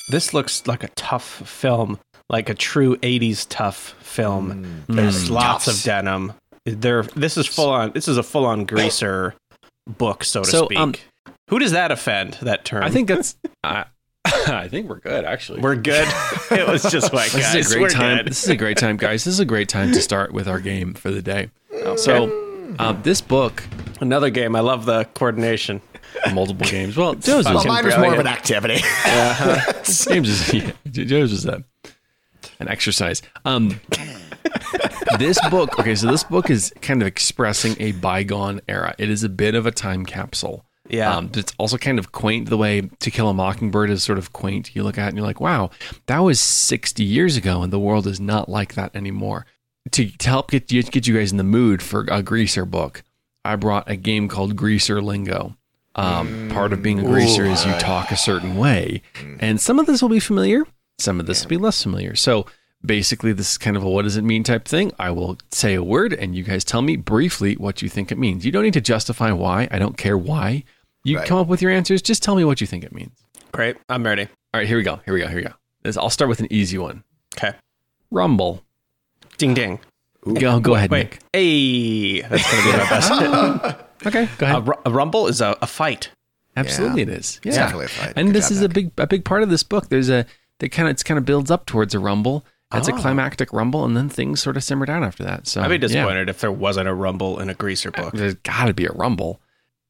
This 0.10 0.34
looks 0.34 0.66
like 0.68 0.84
a 0.84 0.90
tough 0.90 1.26
film, 1.48 2.00
like 2.30 2.50
a 2.50 2.54
true 2.54 2.96
'80s 2.98 3.46
tough 3.50 3.96
film. 4.00 4.84
There's 4.88 5.30
lots 5.30 5.66
Toughs. 5.66 5.80
of 5.80 5.84
denim. 5.86 6.34
There, 6.66 7.04
this 7.04 7.38
is 7.38 7.48
full 7.48 7.70
on. 7.70 7.92
This 7.94 8.08
is 8.08 8.18
a 8.18 8.24
full 8.24 8.46
on 8.46 8.66
greaser 8.74 9.34
book, 9.88 10.24
so 10.24 10.44
to 10.44 10.50
So, 10.50 10.66
speak. 10.66 10.78
um, 10.80 10.94
Who 11.50 11.60
does 11.60 11.72
that 11.72 11.92
offend? 11.92 12.36
That 12.42 12.66
term? 12.66 12.84
I 12.84 12.90
think 12.90 13.08
that's. 13.08 13.36
I 13.64 13.86
I 14.48 14.68
think 14.68 14.90
we're 14.90 15.00
good, 15.00 15.26
actually. 15.26 15.62
we're 15.62 15.76
good. 15.76 16.08
it 16.52 16.68
was 16.68 16.84
just 16.84 17.14
like 17.14 17.32
this 17.34 17.54
guys, 17.54 17.68
is 17.68 17.72
a 17.74 17.78
great 17.80 17.92
time. 17.92 18.18
good. 18.18 18.28
This 18.28 18.44
is 18.44 18.50
a 18.50 18.56
great 18.56 18.78
time, 18.78 18.98
guys. 18.98 19.24
This 19.24 19.34
is 19.34 19.40
a 19.40 19.46
great 19.46 19.70
time 19.70 19.92
to 19.92 20.02
start 20.02 20.32
with 20.32 20.48
our 20.48 20.60
game 20.60 20.94
for 20.94 21.12
the 21.12 21.22
day. 21.22 21.50
So, 21.96 22.76
um, 22.80 23.02
this 23.04 23.22
book 23.22 23.64
Another 24.00 24.32
game. 24.32 24.56
I 24.56 24.62
love 24.62 24.86
the 24.86 25.06
coordination. 25.14 25.80
multiple 26.34 26.66
games. 26.68 26.98
Well, 26.98 27.14
Joe's 27.14 27.46
Well, 27.46 27.64
mine 27.66 27.86
was 27.86 27.98
more 27.98 28.14
of 28.14 28.20
an 28.20 28.28
activity. 28.28 28.82
James 29.86 30.28
is 30.28 30.54
yeah, 30.54 30.72
Joe's 30.90 31.32
was 31.32 31.46
a, 31.46 31.64
an 32.60 32.68
exercise. 32.68 33.22
Um, 33.46 33.80
this 35.20 35.40
book, 35.50 35.78
okay, 35.80 35.94
so 35.94 36.08
this 36.08 36.24
book 36.24 36.50
is 36.50 36.74
kind 36.82 37.02
of 37.02 37.08
expressing 37.08 37.76
a 37.80 37.92
bygone 37.94 38.62
era. 38.68 38.96
It 38.98 39.10
is 39.10 39.24
a 39.24 39.30
bit 39.30 39.54
of 39.54 39.66
a 39.66 39.72
time 39.72 40.06
capsule. 40.06 40.66
Yeah. 40.92 41.16
Um, 41.16 41.28
but 41.28 41.38
it's 41.38 41.54
also 41.58 41.78
kind 41.78 41.98
of 41.98 42.12
quaint 42.12 42.50
the 42.50 42.58
way 42.58 42.82
To 42.82 43.12
Kill 43.12 43.30
a 43.30 43.34
Mockingbird 43.34 43.90
is 43.90 44.04
sort 44.04 44.18
of 44.18 44.34
quaint. 44.34 44.76
You 44.76 44.84
look 44.84 44.98
at 44.98 45.06
it 45.06 45.08
and 45.10 45.18
you're 45.18 45.26
like, 45.26 45.40
wow, 45.40 45.72
that 46.08 46.20
was 46.20 46.40
60 46.40 47.04
years 47.04 47.38
ago 47.38 47.64
and 47.64 47.72
the 47.72 47.80
world 47.80 48.06
is 48.06 48.20
not 48.20 48.50
like 48.50 48.76
that 48.76 48.96
anymore. 48.96 49.46
To, 49.92 50.06
to 50.06 50.30
help 50.30 50.52
get 50.52 50.72
you, 50.72 50.84
get 50.84 51.08
you 51.08 51.18
guys 51.18 51.32
in 51.32 51.38
the 51.38 51.44
mood 51.44 51.82
for 51.82 52.06
a 52.12 52.22
Greaser 52.22 52.66
book, 52.66 53.04
I 53.44 53.56
brought 53.56 53.90
a 53.90 53.96
game 53.96 54.28
called 54.28 54.56
Greaser 54.56 55.02
Lingo. 55.02 55.56
Um, 55.96 56.50
part 56.54 56.72
of 56.72 56.82
being 56.82 57.00
a 57.00 57.04
greaser 57.04 57.46
is 57.46 57.66
you 57.66 57.74
talk 57.74 58.12
a 58.12 58.18
certain 58.18 58.56
way. 58.56 59.02
And 59.40 59.60
some 59.60 59.80
of 59.80 59.88
this 59.88 60.02
will 60.02 60.10
be 60.10 60.20
familiar, 60.20 60.66
some 61.00 61.20
of 61.20 61.26
this 61.26 61.44
will 61.44 61.50
be 61.50 61.58
less 61.58 61.84
familiar. 61.84 62.16
So 62.16 62.46
basically, 62.86 63.34
this 63.34 63.52
is 63.52 63.58
kind 63.58 63.76
of 63.76 63.84
a 63.84 63.90
what 63.90 64.04
does 64.04 64.16
it 64.16 64.24
mean 64.24 64.44
type 64.44 64.66
thing. 64.66 64.92
I 64.98 65.12
will 65.12 65.38
say 65.52 65.74
a 65.74 65.84
word 65.84 66.14
and 66.14 66.36
you 66.36 66.44
guys 66.44 66.64
tell 66.64 66.82
me 66.82 66.96
briefly 66.96 67.56
what 67.56 67.82
you 67.82 67.90
think 67.90 68.12
it 68.12 68.18
means. 68.18 68.46
You 68.46 68.52
don't 68.52 68.64
need 68.64 68.74
to 68.74 68.82
justify 68.82 69.32
why. 69.32 69.68
I 69.70 69.80
don't 69.80 69.98
care 69.98 70.18
why. 70.18 70.64
You 71.04 71.18
Right. 71.18 71.28
come 71.28 71.38
up 71.40 71.48
with 71.48 71.62
your 71.62 71.72
answers. 71.72 72.02
Just 72.02 72.22
tell 72.24 72.36
me 72.36 72.44
what 72.44 72.62
you 72.62 72.68
think 72.68 72.84
it 72.84 72.94
means. 72.94 73.12
Great. 73.52 73.78
I'm 73.90 74.04
ready. 74.04 74.24
All 74.54 74.60
right, 74.60 74.68
here 74.68 74.78
we 74.78 74.84
go. 74.84 75.00
Here 75.06 75.14
we 75.14 75.20
go. 75.22 75.28
Here 75.28 75.38
we 75.38 75.44
go. 75.44 75.54
This, 75.84 75.98
I'll 75.98 76.10
start 76.10 76.30
with 76.30 76.40
an 76.40 76.48
easy 76.52 76.78
one. 76.78 77.04
Okay. 77.36 77.54
Rumble. 78.12 78.64
Ding 79.38 79.54
ding. 79.54 79.80
Go, 80.40 80.60
go 80.60 80.76
ahead, 80.76 80.92
Wait. 80.92 81.12
Nick. 81.12 81.20
Hey, 81.34 82.22
that's 82.22 82.50
gonna 82.52 82.64
be 82.72 82.78
my 82.78 82.90
best. 82.90 83.76
Okay, 84.04 84.28
go 84.40 84.46
ahead. 84.48 84.68
a, 84.68 84.90
a 84.90 84.92
rumble 84.92 85.28
is 85.28 85.42
a, 85.42 85.56
a 85.62 85.68
fight. 85.68 86.10
Absolutely, 86.58 87.02
Yeah. 87.04 87.08
it 87.14 87.20
is. 87.20 87.40
It's 87.44 87.56
Yeah, 87.56 87.64
definitely 87.64 87.86
a 87.86 87.90
fight. 87.90 88.14
and 88.16 88.30
Good 88.30 88.36
this 88.36 88.46
job, 88.50 88.52
is 88.54 88.62
a 88.64 88.70
big 88.70 88.92
a 88.98 89.06
big 89.06 89.24
part 89.26 89.44
of 89.44 89.50
this 89.52 89.62
book. 89.62 89.90
There's 89.90 90.10
a 90.10 90.26
that 90.58 90.70
kind 90.70 90.88
of 90.88 90.94
it's 90.94 91.04
kind 91.04 91.20
of 91.20 91.26
builds 91.26 91.52
up 91.52 91.68
towards 91.68 91.94
a 91.94 92.00
rumble. 92.00 92.44
It's 92.74 92.88
a 92.88 92.94
Oh. 92.94 92.98
climactic 92.98 93.54
rumble, 93.54 93.86
and 93.86 93.96
then 93.96 94.10
things 94.10 94.42
sort 94.42 94.58
of 94.58 94.64
simmer 94.64 94.88
down 94.88 95.04
after 95.04 95.24
that. 95.24 95.46
So 95.46 95.62
I'd 95.62 95.68
be 95.68 95.76
yeah. 95.76 95.80
disappointed 95.82 96.30
if 96.30 96.40
there 96.40 96.52
wasn't 96.52 96.88
a 96.88 96.94
rumble 96.96 97.40
in 97.40 97.50
a 97.52 97.54
greaser 97.54 97.92
book. 97.92 98.14
There's 98.16 98.34
got 98.36 98.66
to 98.66 98.74
be 98.74 98.86
a 98.88 98.92
rumble. 98.92 99.40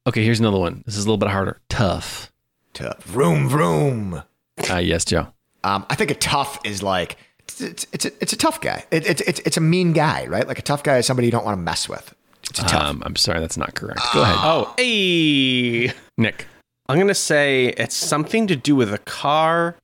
Okay, 0.06 0.24
here's 0.24 0.40
another 0.40 0.58
one. 0.58 0.82
This 0.86 0.96
is 0.96 1.04
a 1.04 1.08
little 1.08 1.18
bit 1.18 1.28
harder. 1.30 1.60
Tough. 1.68 2.32
Tough. 2.74 3.02
Vroom 3.04 3.48
vroom. 3.48 4.22
Uh, 4.70 4.76
yes, 4.78 5.04
Joe. 5.04 5.28
Um, 5.64 5.86
I 5.88 5.94
think 5.94 6.10
a 6.10 6.14
tough 6.14 6.58
is 6.64 6.82
like 6.82 7.16
it's 7.38 7.60
it's, 7.60 7.86
it's, 7.92 8.04
a, 8.06 8.10
it's 8.20 8.32
a 8.32 8.36
tough 8.36 8.60
guy. 8.60 8.84
It, 8.90 9.06
it's 9.06 9.20
it's 9.22 9.40
it's 9.40 9.56
a 9.56 9.60
mean 9.60 9.92
guy, 9.92 10.26
right? 10.26 10.46
Like 10.46 10.58
a 10.58 10.62
tough 10.62 10.82
guy 10.82 10.98
is 10.98 11.06
somebody 11.06 11.26
you 11.28 11.32
don't 11.32 11.44
want 11.44 11.56
to 11.56 11.62
mess 11.62 11.88
with. 11.88 12.14
It's 12.50 12.58
a 12.58 12.64
tough. 12.64 12.82
Um, 12.82 13.02
I'm 13.06 13.14
sorry, 13.16 13.38
that's 13.40 13.56
not 13.56 13.74
correct. 13.74 14.00
Go 14.12 14.22
ahead, 14.22 14.36
Oh, 14.40 14.74
hey. 14.76 15.92
Nick. 16.18 16.46
I'm 16.88 16.98
gonna 16.98 17.14
say 17.14 17.68
it's 17.68 17.94
something 17.94 18.48
to 18.48 18.56
do 18.56 18.74
with 18.74 18.92
a 18.92 18.98
car. 18.98 19.76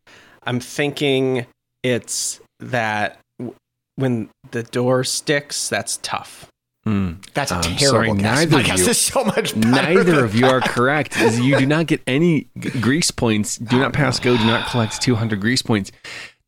I'm 0.42 0.58
thinking 0.60 1.46
it's 1.84 2.40
that 2.58 3.18
w- 3.38 3.54
when 3.96 4.30
the 4.50 4.64
door 4.64 5.04
sticks, 5.04 5.68
that's 5.68 5.98
tough. 6.02 6.48
Hmm. 6.88 7.12
That's 7.34 7.50
a 7.50 7.60
terrible 7.60 7.78
sorry, 7.88 8.08
guess. 8.14 8.22
neither 8.22 8.52
My 8.56 8.60
of 8.60 8.66
guess 8.66 8.78
you- 8.80 8.88
is 8.88 8.98
so 9.00 9.24
much 9.24 9.54
better 9.60 9.94
Neither 9.94 10.24
of 10.24 10.34
you 10.34 10.46
are 10.46 10.60
correct. 10.60 11.20
Is 11.20 11.38
you 11.38 11.58
do 11.58 11.66
not 11.66 11.86
get 11.86 12.00
any 12.06 12.48
grease 12.80 13.10
points. 13.10 13.56
Do 13.58 13.78
not 13.78 13.92
pass 13.92 14.18
go. 14.18 14.36
Do 14.36 14.44
not 14.46 14.68
collect 14.70 15.00
200 15.02 15.40
grease 15.40 15.60
points. 15.62 15.92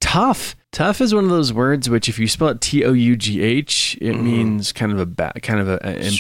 Tough. 0.01 0.57
Tough 0.73 1.01
is 1.01 1.15
one 1.15 1.25
of 1.25 1.31
those 1.31 1.53
words 1.53 1.91
which, 1.91 2.09
if 2.09 2.19
you 2.19 2.27
spell 2.29 2.49
it 2.49 2.61
T 2.61 2.85
O 2.85 2.93
U 2.93 3.17
G 3.17 3.43
H, 3.43 3.99
it 4.01 4.15
means 4.15 4.73
kind 4.73 4.93
of 4.93 4.99
a 5.01 5.07
ba- 5.07 5.33
kind 5.43 5.61
of 5.61 5.69
a, 5.69 5.79
a 5.83 5.91
imposing 5.97 6.11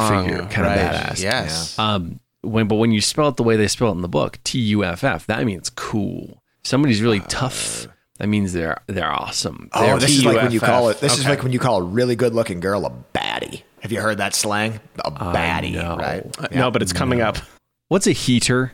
Strong, 0.00 0.24
figure, 0.28 0.46
kind 0.46 0.66
right. 0.66 0.78
of 0.78 0.92
badass. 1.16 1.22
Yes. 1.22 1.78
Um. 1.78 2.20
When 2.42 2.68
but 2.68 2.76
when 2.76 2.92
you 2.92 3.00
spell 3.00 3.28
it 3.28 3.36
the 3.36 3.42
way 3.42 3.56
they 3.56 3.66
spell 3.66 3.88
it 3.88 3.92
in 3.96 4.02
the 4.02 4.08
book, 4.08 4.38
T 4.44 4.58
U 4.60 4.84
F 4.84 5.02
F, 5.04 5.26
that 5.26 5.44
means 5.44 5.68
cool. 5.70 6.42
Somebody's 6.62 7.02
really 7.02 7.20
tough. 7.20 7.88
That 8.18 8.28
means 8.28 8.52
they're 8.52 8.80
they're 8.86 9.10
awesome. 9.12 9.68
Oh, 9.72 9.82
They're- 9.82 9.98
this 9.98 10.10
is 10.18 10.24
like 10.24 10.36
when 10.36 10.50
you 10.52 10.60
call 10.60 10.88
it. 10.88 11.00
This 11.00 11.18
is 11.18 11.26
like 11.26 11.42
when 11.42 11.52
you 11.52 11.58
call 11.58 11.78
a 11.78 11.82
really 11.82 12.16
good-looking 12.16 12.60
girl 12.60 12.86
a 12.86 12.90
baddie. 13.16 13.62
Have 13.80 13.92
you 13.92 14.00
heard 14.00 14.18
that 14.18 14.34
slang? 14.34 14.80
A 15.04 15.10
baddie, 15.10 15.74
know. 15.74 15.96
right? 15.96 16.24
Uh, 16.38 16.48
No, 16.52 16.70
but 16.70 16.82
it's 16.82 16.92
coming 16.92 17.20
up. 17.20 17.36
what's 17.88 18.06
a 18.06 18.12
heater? 18.12 18.72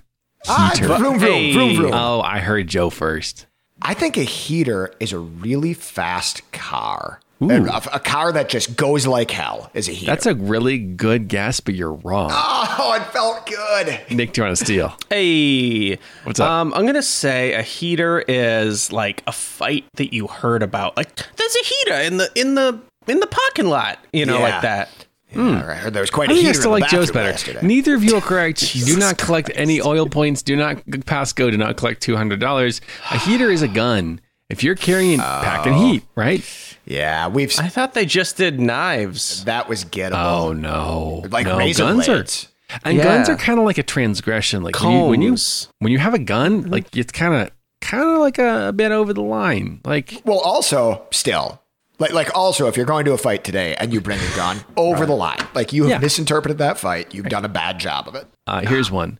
Ah, 0.48 0.70
Heater. 0.74 0.86
vroom, 0.86 1.18
vroom, 1.18 1.32
Hey. 1.32 1.52
vroom, 1.52 1.76
vroom. 1.76 1.92
Oh, 1.94 2.20
I 2.20 2.38
heard 2.38 2.66
Joe 2.68 2.88
first. 2.90 3.46
I 3.80 3.94
think 3.94 4.16
a 4.16 4.22
heater 4.22 4.92
is 5.00 5.12
a 5.12 5.18
really 5.18 5.74
fast 5.74 6.50
car. 6.52 7.20
Ooh. 7.42 7.50
A, 7.68 7.82
a 7.94 8.00
car 8.00 8.30
that 8.32 8.48
just 8.48 8.76
goes 8.76 9.06
like 9.06 9.30
hell 9.30 9.70
is 9.74 9.88
a 9.88 9.92
heater. 9.92 10.10
That's 10.12 10.26
a 10.26 10.34
really 10.34 10.78
good 10.78 11.28
guess, 11.28 11.60
but 11.60 11.74
you're 11.74 11.92
wrong. 11.94 12.30
oh, 12.32 12.94
it 13.00 13.04
felt 13.12 13.46
good. 13.46 14.00
Nick, 14.16 14.32
do 14.32 14.40
you 14.40 14.46
want 14.46 14.56
to 14.56 14.64
steal? 14.64 14.96
Hey, 15.08 15.98
What's 16.24 16.40
up? 16.40 16.48
Um, 16.48 16.72
I'm 16.74 16.86
gonna 16.86 17.02
say 17.02 17.52
a 17.54 17.62
heater 17.62 18.20
is 18.26 18.92
like 18.92 19.22
a 19.26 19.32
fight 19.32 19.84
that 19.96 20.12
you 20.14 20.26
heard 20.26 20.62
about. 20.62 20.96
Like 20.96 21.14
there's 21.36 21.56
a 21.56 21.64
heater 21.64 21.94
in 22.00 22.16
the 22.18 22.30
in 22.34 22.54
the 22.54 22.80
in 23.06 23.20
the 23.20 23.26
parking 23.26 23.66
lot. 23.66 23.98
You 24.12 24.26
know, 24.26 24.38
Yeah. 24.38 24.42
like 24.54 24.62
that. 24.62 25.06
Yeah, 25.34 25.64
I 25.70 25.74
heard 25.74 25.94
there 25.94 26.02
was 26.02 26.10
quite 26.10 26.28
I 26.28 26.32
a 26.32 26.34
think 26.36 26.44
I 26.44 26.48
heater 26.48 26.60
still 26.60 26.70
like 26.72 26.88
Joe's 26.90 27.10
better. 27.10 27.30
yesterday. 27.30 27.60
Neither 27.62 27.94
of 27.94 28.04
you 28.04 28.16
are 28.16 28.20
correct. 28.32 28.60
Do 28.84 28.96
not 28.98 29.16
collect 29.16 29.50
any 29.54 29.80
oil 29.80 30.06
points. 30.06 30.42
Do 30.42 30.56
not 30.56 30.82
pass 31.06 31.32
go. 31.32 31.50
Do 31.50 31.56
not 31.56 31.76
collect 31.78 32.02
two 32.02 32.16
hundred 32.16 32.38
dollars. 32.40 32.80
A 33.10 33.18
heater 33.18 33.50
is 33.50 33.62
a 33.62 33.68
gun. 33.68 34.20
If 34.52 34.62
you're 34.62 34.74
carrying 34.74 35.18
packing 35.18 35.74
heat, 35.74 36.04
right? 36.14 36.44
Yeah, 36.84 37.28
we've. 37.28 37.52
I 37.58 37.68
thought 37.68 37.94
they 37.94 38.06
just 38.06 38.36
did 38.36 38.60
knives. 38.60 39.44
that 39.44 39.68
was 39.68 39.84
gettable. 39.84 40.12
Oh 40.48 40.52
no! 40.52 41.24
like 41.30 41.46
no, 41.46 41.56
razor 41.58 41.84
guns 41.84 42.06
blades. 42.06 42.44
are 42.70 42.78
and 42.84 42.98
Yeah. 42.98 43.04
guns 43.04 43.28
are 43.28 43.36
kind 43.36 43.58
of 43.58 43.64
like 43.64 43.78
a 43.78 43.82
transgression. 43.82 44.62
Like 44.62 44.80
when 44.80 44.92
you, 44.92 45.04
when 45.06 45.22
you 45.22 45.36
when 45.78 45.92
you 45.92 45.98
have 45.98 46.14
a 46.14 46.18
gun, 46.18 46.70
like 46.70 46.94
it's 46.96 47.12
kind 47.12 47.34
of 47.34 47.50
kind 47.80 48.02
of 48.04 48.18
like 48.18 48.38
a, 48.38 48.68
a 48.68 48.72
bit 48.72 48.92
over 48.92 49.12
the 49.12 49.22
line. 49.22 49.80
Like 49.84 50.22
Well, 50.24 50.38
also, 50.40 51.06
still, 51.10 51.60
like, 51.98 52.12
like, 52.12 52.34
also, 52.36 52.68
if 52.68 52.76
you're 52.76 52.86
going 52.86 53.04
to 53.06 53.12
a 53.12 53.18
fight 53.18 53.42
today 53.44 53.74
and 53.76 53.92
you 53.92 54.00
bring 54.00 54.18
a 54.20 54.36
gun 54.36 54.60
over 54.76 55.04
the 55.06 55.14
line, 55.14 55.38
like 55.54 55.72
you 55.72 55.82
have 55.84 55.90
Yeah. 55.90 55.98
misinterpreted 55.98 56.58
that 56.58 56.78
fight, 56.78 57.12
you've 57.14 57.26
done 57.28 57.44
a 57.44 57.48
bad 57.48 57.78
job 57.80 58.06
of 58.08 58.14
it. 58.14 58.26
Uh, 58.46 58.60
here's 58.66 58.90
one. 58.90 59.18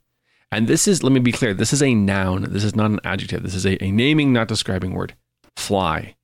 And 0.53 0.69
this 0.69 0.87
is, 0.87 1.03
let 1.03 1.13
me 1.13 1.21
be 1.21 1.33
clear, 1.33 1.55
this 1.55 1.73
is 1.73 1.83
a 1.83 1.95
noun. 1.95 2.47
This 2.51 2.63
is 2.63 2.77
not 2.77 2.91
an 2.91 3.01
adjective. 3.05 3.43
This 3.43 3.55
is 3.55 3.65
a, 3.65 3.83
a 3.83 3.91
naming, 3.91 4.33
not 4.35 4.49
describing 4.49 4.93
word. 4.95 5.15
Fly. 5.57 6.15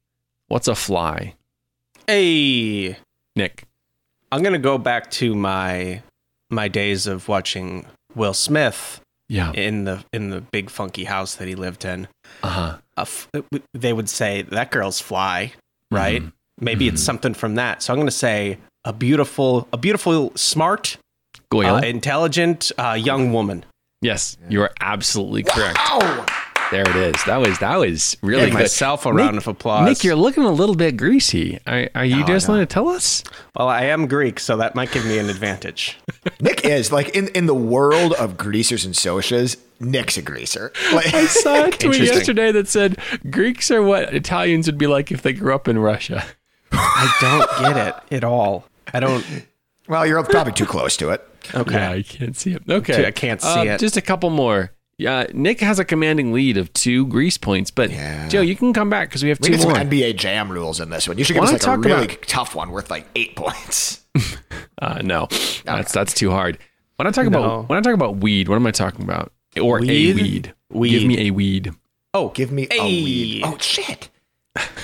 What's 0.49 0.69
a 0.69 0.75
fly? 0.75 1.35
Hey, 2.07 2.97
Nick. 3.37 3.65
I'm 4.33 4.43
gonna 4.43 4.59
go 4.59 4.79
back 4.79 5.11
to 5.13 5.35
my 5.35 6.03
my 6.51 6.69
days 6.69 7.07
of 7.07 7.29
watching 7.29 7.87
Will 8.15 8.35
Smith 8.35 9.01
Yeah. 9.29 9.53
in 9.53 9.85
the 9.85 10.05
in 10.13 10.31
the 10.31 10.41
big 10.41 10.71
funky 10.71 11.05
house 11.05 11.35
that 11.37 11.49
he 11.49 11.55
lived 11.55 11.85
in. 11.85 12.09
Uh 12.43 12.49
huh. 12.49 12.79
A 12.97 13.01
f- 13.03 13.29
they 13.75 13.93
would 13.93 14.09
say 14.09 14.43
that 14.43 14.71
girl's 14.71 15.01
fly, 15.01 15.53
right? 15.91 16.23
Mhm. 16.23 16.33
Maybe 16.61 16.89
it's 16.89 17.03
something 17.03 17.35
from 17.35 17.55
that. 17.57 17.83
So 17.83 17.93
I'm 17.93 17.99
gonna 18.01 18.11
say 18.11 18.59
a 18.85 18.93
beautiful, 18.93 19.69
a 19.73 19.77
beautiful, 19.77 20.33
smart, 20.35 20.97
uh, 21.55 21.81
intelligent 21.85 22.73
uh, 22.79 22.93
young 22.99 23.33
woman. 23.33 23.65
yes, 24.01 24.37
you 24.49 24.63
are 24.63 24.73
absolutely 24.81 25.43
correct. 25.43 25.79
Oh, 25.83 26.27
There 26.71 26.83
it 26.89 26.97
is. 26.97 27.25
That 27.25 27.39
was 27.39 27.59
that 27.61 27.77
was 27.77 28.17
really 28.23 28.47
Give 28.47 28.53
good. 28.53 28.61
myself 28.61 29.07
a 29.07 29.11
Nick- 29.11 29.19
round 29.19 29.37
of 29.39 29.47
applause. 29.49 29.89
Nick, 29.89 30.05
you're 30.05 30.15
looking 30.17 30.43
a 30.45 30.51
little 30.53 30.75
bit 30.75 30.97
greasy. 30.99 31.59
Are, 31.67 31.89
are 31.95 32.05
you 32.05 32.17
No, 32.21 32.27
just 32.27 32.47
no. 32.47 32.55
going 32.55 32.67
to 32.67 32.73
tell 32.73 32.89
us? 32.89 33.25
well, 33.57 33.69
I 33.69 33.85
am 33.85 34.07
Greek, 34.07 34.39
so 34.39 34.57
that 34.59 34.75
might 34.75 34.93
give 34.93 35.07
me 35.07 35.19
an 35.19 35.31
advantage. 35.31 35.97
Nick 36.41 36.65
is 36.67 36.93
like 36.93 37.09
in 37.17 37.29
in 37.29 37.47
the 37.47 37.55
world 37.55 38.13
of 38.15 38.37
greasers 38.37 38.85
and 38.85 38.95
Socs. 38.95 39.57
Nick's 39.81 40.17
a 40.19 40.23
greaser. 40.23 40.73
Like, 40.93 41.15
I 41.15 41.27
saw 41.27 41.67
a 41.67 41.71
tweet 41.73 42.03
yesterday 42.03 42.51
that 42.53 42.67
said 42.69 42.99
Greeks 43.31 43.71
are 43.71 43.83
what 43.83 44.13
Italians 44.13 44.67
would 44.67 44.77
be 44.79 44.89
like 44.89 45.11
if 45.13 45.23
they 45.23 45.33
grew 45.33 45.55
up 45.55 45.69
in 45.69 45.79
Russia. 45.79 46.25
I 46.73 47.17
don't 47.21 47.75
get 47.75 47.87
it 48.11 48.17
at 48.17 48.25
all. 48.25 48.67
I 48.93 49.01
don't. 49.01 49.25
well, 49.89 50.05
you're 50.07 50.23
probably 50.25 50.53
too 50.53 50.67
close 50.67 50.97
to 50.99 51.11
it. 51.11 51.25
Okay. 51.55 51.75
Yeah, 51.75 51.91
I 51.93 52.03
can't 52.03 52.37
see 52.37 52.53
it. 52.53 52.63
Okay, 52.69 53.07
I 53.07 53.11
can't 53.11 53.41
see 53.41 53.49
Uh, 53.49 53.75
it. 53.75 53.79
Just 53.81 53.97
a 53.97 54.03
couple 54.03 54.29
more. 54.31 54.73
Yeah, 54.99 55.27
Nick 55.33 55.61
has 55.61 55.79
a 55.79 55.85
commanding 55.85 56.33
lead 56.33 56.57
of 56.57 56.73
two 56.73 57.07
grease 57.07 57.39
points, 57.39 57.71
but 57.71 57.91
Yeah. 57.91 58.29
Joe, 58.29 58.41
you 58.41 58.57
can 58.57 58.73
come 58.73 58.91
back 58.91 59.09
because 59.09 59.23
we 59.23 59.29
have 59.29 59.39
We 59.41 59.47
two 59.49 59.53
need 59.53 59.61
some 59.63 59.71
more. 59.71 59.79
NBA 59.79 60.13
Jam 60.17 60.51
rules 60.51 60.81
in 60.81 60.91
this 60.91 61.07
one. 61.07 61.17
You 61.19 61.25
should 61.25 61.35
give 61.35 61.41
Wanna 61.43 61.55
us 61.57 61.63
like 61.67 61.75
a 61.75 61.77
talk 61.77 61.85
really 61.85 62.05
about- 62.07 62.23
tough 62.23 62.55
one 62.57 62.71
worth 62.71 62.91
like 62.91 63.07
eight 63.17 63.37
points. 63.37 64.05
Uh, 64.81 65.01
no, 65.03 65.27
that's 65.65 65.91
that's 65.91 66.15
too 66.15 66.31
hard. 66.31 66.57
When 66.97 67.09
I 67.09 67.11
talk 67.11 67.27
No. 67.27 67.39
about 67.43 67.69
when 67.69 67.79
I 67.79 67.83
talk 67.83 67.95
about 67.95 68.19
weed, 68.19 68.49
what 68.49 68.55
am 68.55 68.65
I 68.67 68.71
talking 68.71 69.03
about? 69.05 69.33
Or 69.61 69.81
Weed? 69.81 69.91
a 69.91 70.23
weed? 70.23 70.55
Weed. 70.71 70.91
Give 70.91 71.05
me 71.09 71.19
a 71.27 71.31
weed. 71.33 71.73
Oh, 72.15 72.29
Give 72.29 72.53
me 72.53 72.69
a 72.71 72.75
Hey. 72.75 73.03
weed. 73.03 73.43
Oh 73.45 73.57
shit! 73.59 74.09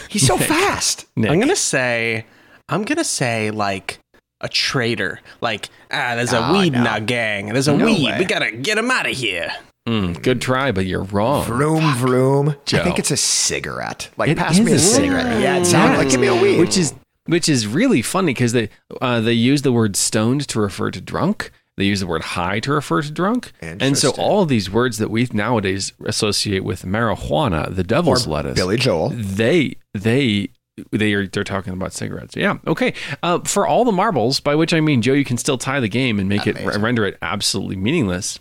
He's 0.08 0.26
so 0.26 0.36
fast. 0.52 1.06
Nick. 1.14 1.30
I'm 1.30 1.38
gonna 1.38 1.54
say, 1.54 2.26
I'm 2.68 2.82
gonna 2.82 3.04
say 3.04 3.52
like 3.52 4.00
a 4.40 4.48
traitor. 4.48 5.20
Like 5.40 5.68
ah, 5.92 6.16
there's 6.16 6.32
a 6.32 6.44
Oh, 6.44 6.52
weed 6.54 6.74
in 6.74 6.88
our 6.88 6.98
gang. 7.00 7.46
There's 7.52 7.68
a 7.68 7.76
No 7.76 7.84
weed. 7.86 8.04
way. 8.04 8.18
We 8.18 8.24
gotta 8.24 8.50
get 8.50 8.76
him 8.76 8.90
out 8.90 9.08
of 9.08 9.16
here. 9.16 9.52
Mm, 9.88 10.22
good 10.22 10.40
try, 10.40 10.72
but 10.72 10.86
you're 10.86 11.02
wrong. 11.02 11.44
Vroom 11.44 11.94
vroom. 11.96 12.56
Joe. 12.64 12.78
I 12.80 12.84
think 12.84 12.98
it's 12.98 13.10
a 13.10 13.16
cigarette. 13.18 14.08
Like 14.16 14.30
It 14.30 14.38
pass 14.38 14.58
me 14.58 14.72
a, 14.72 14.76
a 14.76 14.78
cigarette. 14.78 15.24
cigarette. 15.26 15.42
Yeah, 15.42 15.58
it 15.58 15.66
sounds 15.66 15.98
like 15.98 16.08
give 16.10 16.20
me 16.20 16.28
a 16.28 16.34
weed. 16.34 16.58
which 16.58 16.76
is 16.78 16.94
which 17.26 17.48
is 17.48 17.66
really 17.66 18.00
funny 18.02 18.32
because 18.32 18.52
they 18.52 18.70
uh, 19.00 19.20
they 19.20 19.32
use 19.32 19.62
the 19.62 19.72
word 19.72 19.96
stoned 19.96 20.46
to 20.48 20.60
refer 20.60 20.90
to 20.90 21.00
drunk, 21.00 21.50
They 21.76 21.84
use 21.84 22.00
the 22.00 22.06
word 22.06 22.22
high 22.22 22.60
to 22.60 22.72
refer 22.72 23.02
to 23.02 23.10
drunk. 23.10 23.52
And 23.60 23.96
so 23.98 24.10
all 24.12 24.42
of 24.42 24.48
these 24.48 24.70
words 24.70 24.96
that 24.98 25.10
we 25.10 25.28
nowadays 25.32 25.92
associate 26.06 26.64
with 26.64 26.84
marijuana, 26.84 27.74
the 27.74 27.84
devil's 27.84 28.26
lettuce, 28.26 28.54
Billy 28.56 28.76
Joel. 28.78 29.10
they 29.10 29.76
they 29.92 30.48
they 30.92 31.12
are 31.12 31.26
they're 31.26 31.44
talking 31.44 31.72
about 31.74 31.92
cigarettes. 31.92 32.36
Yeah. 32.36 32.56
Okay. 32.66 32.94
Uh, 33.22 33.40
for 33.40 33.66
all 33.66 33.84
the 33.84 33.92
marbles, 33.92 34.40
by 34.40 34.54
which 34.54 34.72
I 34.74 34.80
mean, 34.80 35.02
Joe, 35.02 35.12
you 35.12 35.24
can 35.24 35.36
still 35.38 35.58
tie 35.58 35.80
the 35.80 35.88
game 35.88 36.18
and 36.18 36.28
make 36.28 36.46
it 36.46 36.58
Amazing. 36.58 36.82
render 36.82 37.04
it 37.04 37.16
absolutely 37.22 37.76
meaningless. 37.76 38.40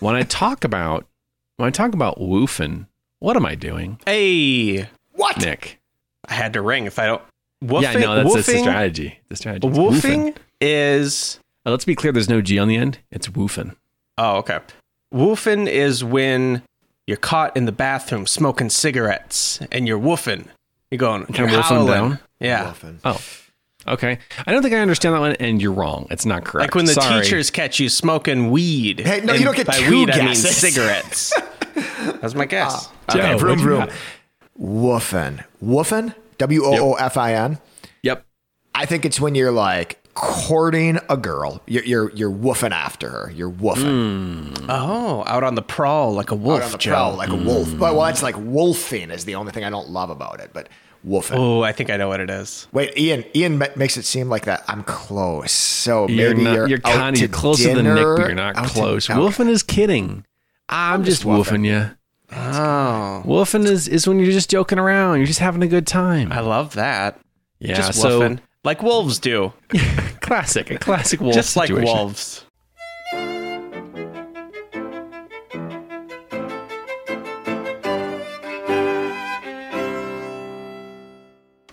When 0.00 0.14
I 0.14 0.22
talk 0.22 0.64
about 0.64 1.06
when 1.56 1.66
I 1.66 1.70
talk 1.70 1.94
about 1.94 2.18
woofing, 2.18 2.86
what 3.18 3.36
am 3.36 3.46
I 3.46 3.54
doing, 3.54 3.98
Hey, 4.04 4.88
What? 5.12 5.38
Nick? 5.40 5.80
I 6.28 6.34
had 6.34 6.52
to 6.54 6.60
ring. 6.62 6.84
If 6.86 6.98
I 6.98 7.06
don't, 7.06 7.22
woofing, 7.64 7.82
yeah, 7.82 7.92
no, 7.94 8.16
that's, 8.16 8.34
that's 8.34 8.46
the 8.46 8.58
strategy. 8.58 9.18
The 9.28 9.36
strategy. 9.36 9.66
It's 9.68 9.78
woofing 9.78 10.36
is. 10.60 11.40
Uh, 11.64 11.70
let's 11.70 11.84
be 11.84 11.94
clear. 11.94 12.12
There's 12.12 12.28
no 12.28 12.40
G 12.42 12.58
on 12.58 12.68
the 12.68 12.76
end. 12.76 12.98
It's 13.10 13.28
woofing. 13.28 13.74
Oh, 14.18 14.36
okay. 14.38 14.58
Woofing 15.14 15.66
is 15.68 16.02
when 16.04 16.62
you're 17.06 17.16
caught 17.16 17.56
in 17.56 17.64
the 17.64 17.72
bathroom 17.72 18.26
smoking 18.26 18.68
cigarettes 18.70 19.60
and 19.72 19.86
you're 19.88 19.98
woofing. 19.98 20.46
You're 20.90 20.98
going, 20.98 21.26
Kinda 21.26 21.52
you're 21.52 21.62
woofing 21.62 21.64
howling. 21.64 21.86
down? 21.86 22.18
Yeah. 22.40 22.62
Muffin. 22.64 23.00
Oh. 23.04 23.20
Okay. 23.88 24.18
I 24.46 24.52
don't 24.52 24.62
think 24.62 24.74
I 24.74 24.78
understand 24.78 25.14
that 25.14 25.20
one, 25.20 25.32
and 25.36 25.60
you're 25.62 25.72
wrong. 25.72 26.06
It's 26.10 26.26
not 26.26 26.44
correct. 26.44 26.70
Like 26.70 26.74
when 26.74 26.84
the 26.86 26.94
Sorry. 26.94 27.22
teachers 27.22 27.50
catch 27.50 27.78
you 27.80 27.88
smoking 27.88 28.50
weed. 28.50 29.00
Hey, 29.00 29.20
no, 29.20 29.32
you 29.34 29.44
don't 29.44 29.56
get 29.56 29.66
by 29.66 29.78
two 29.78 29.90
weed, 29.90 30.10
I 30.10 30.16
mean 30.18 30.26
guesses. 30.28 30.56
cigarettes. 30.56 31.32
That's 32.20 32.34
my 32.34 32.46
guess. 32.46 32.88
Ah. 33.08 33.12
Okay, 33.16 33.32
Joe, 33.32 33.38
vroom 33.38 33.64
what'd 33.64 33.90
vroom. 33.90 33.98
Woofin. 34.60 35.44
Woofin? 35.62 36.14
W 36.38 36.64
O 36.64 36.92
O 36.92 36.94
F 36.94 37.16
I 37.16 37.34
N. 37.34 37.58
Yep. 38.02 38.24
I 38.74 38.86
think 38.86 39.04
it's 39.04 39.20
when 39.20 39.34
you're 39.34 39.52
like 39.52 40.02
courting 40.14 40.98
a 41.10 41.16
girl. 41.16 41.62
You're 41.66 41.84
you're 41.84 42.10
you're 42.12 42.30
woofing 42.30 42.72
after 42.72 43.08
her. 43.10 43.30
You're 43.34 43.50
woofing. 43.50 44.52
Mm. 44.54 44.66
Oh, 44.68 45.24
out 45.26 45.44
on 45.44 45.54
the 45.54 45.62
prowl 45.62 46.12
like 46.12 46.30
a 46.30 46.34
wolf, 46.34 46.60
Out 46.62 46.66
on 46.66 46.72
the 46.72 46.78
Joe. 46.78 46.90
prowl 46.90 47.14
like 47.16 47.28
a 47.30 47.36
wolf. 47.36 47.68
But 47.78 47.94
well, 47.94 48.06
it's 48.06 48.22
like 48.22 48.36
wolfing 48.38 49.10
is 49.10 49.24
the 49.24 49.34
only 49.34 49.52
thing 49.52 49.64
I 49.64 49.70
don't 49.70 49.90
love 49.90 50.10
about 50.10 50.40
it. 50.40 50.50
But 50.52 50.68
woofing. 51.06 51.36
Oh, 51.36 51.62
I 51.62 51.72
think 51.72 51.90
I 51.90 51.96
know 51.96 52.08
what 52.08 52.20
it 52.20 52.28
is. 52.30 52.66
Wait, 52.72 52.96
Ian. 52.98 53.24
Ian 53.34 53.58
ma- 53.58 53.66
makes 53.76 53.96
it 53.96 54.04
seem 54.04 54.28
like 54.28 54.44
that 54.46 54.64
I'm 54.68 54.82
close. 54.82 55.52
So 55.52 56.08
You're 56.08 56.30
maybe 56.30 56.44
not. 56.44 56.54
you're, 56.54 56.68
You're, 56.68 56.78
out 56.84 56.94
kind 56.94 57.16
of 57.16 57.20
you're 57.20 57.28
closer 57.28 57.74
than 57.74 57.84
Nick, 57.84 57.94
dinner, 57.96 58.16
but 58.16 58.26
you're 58.26 58.34
not 58.34 58.56
out 58.56 58.66
to- 58.68 58.70
close. 58.72 59.08
okay. 59.10 59.18
Woofing 59.18 59.48
is 59.48 59.62
kidding. 59.62 60.24
I'm, 60.68 61.04
just 61.04 61.22
just 61.22 61.26
woofing. 61.28 61.60
woofing 61.60 61.66
you. 61.66 61.90
Oh, 62.32 63.22
Woofing 63.24 63.66
is, 63.66 63.86
is 63.86 64.08
when 64.08 64.18
you're 64.18 64.32
just 64.32 64.50
joking 64.50 64.78
around. 64.80 65.18
You're 65.18 65.26
just 65.26 65.38
having 65.38 65.62
a 65.62 65.68
good 65.68 65.86
time. 65.86 66.32
I 66.32 66.40
love 66.40 66.74
that. 66.74 67.20
yeah. 67.60 67.76
Just 67.76 68.00
so 68.00 68.20
woofing. 68.20 68.40
Like 68.64 68.82
wolves 68.82 69.20
do. 69.20 69.52
classic, 70.20 70.72
a 70.72 70.78
classic 70.78 71.20
wolf 71.20 71.34
Just 71.34 71.56
like 71.56 71.68
situation. 71.68 71.94
wolves. 71.94 72.44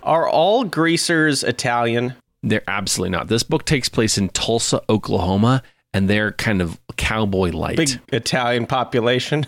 Are 0.03 0.27
all 0.27 0.63
greasers 0.65 1.43
Italian? 1.43 2.13
They're 2.41 2.63
absolutely 2.67 3.11
not. 3.17 3.27
This 3.29 3.43
book 3.43 3.65
takes 3.65 3.87
place 3.89 4.17
in 4.17 4.29
Tulsa, 4.29 4.81
Oklahoma, 4.89 5.63
and 5.93 6.09
they're 6.09 6.33
kind 6.33 6.61
of 6.61 6.79
cowboy 6.97 7.51
light. 7.51 7.77
Big 7.77 7.99
Italian 8.11 8.65
population 8.65 9.45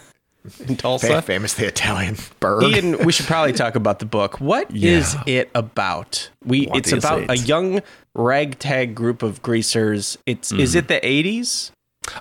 in 0.61 0.75
Fa- 0.75 0.75
Tulsa. 0.75 1.21
famously 1.21 1.65
Italian 1.65 2.15
bird. 2.39 2.63
Ian, 2.63 2.99
we 3.05 3.11
should 3.11 3.25
probably 3.25 3.51
talk 3.51 3.75
about 3.75 3.99
the 3.99 4.05
book. 4.05 4.39
What 4.39 4.71
is 4.73 5.13
Yeah. 5.13 5.23
it 5.41 5.49
about? 5.55 6.29
We 6.45 6.67
What 6.67 6.77
it's 6.77 6.93
is 6.93 7.03
about 7.03 7.29
a 7.29 7.35
young 7.37 7.81
ragtag 8.13 8.95
group 8.95 9.23
of 9.23 9.41
greasers. 9.41 10.17
It's 10.25 10.51
is 10.53 10.71
Mm-hmm. 10.71 10.79
it 10.79 10.87
the 10.87 10.99
80s? 11.05 11.71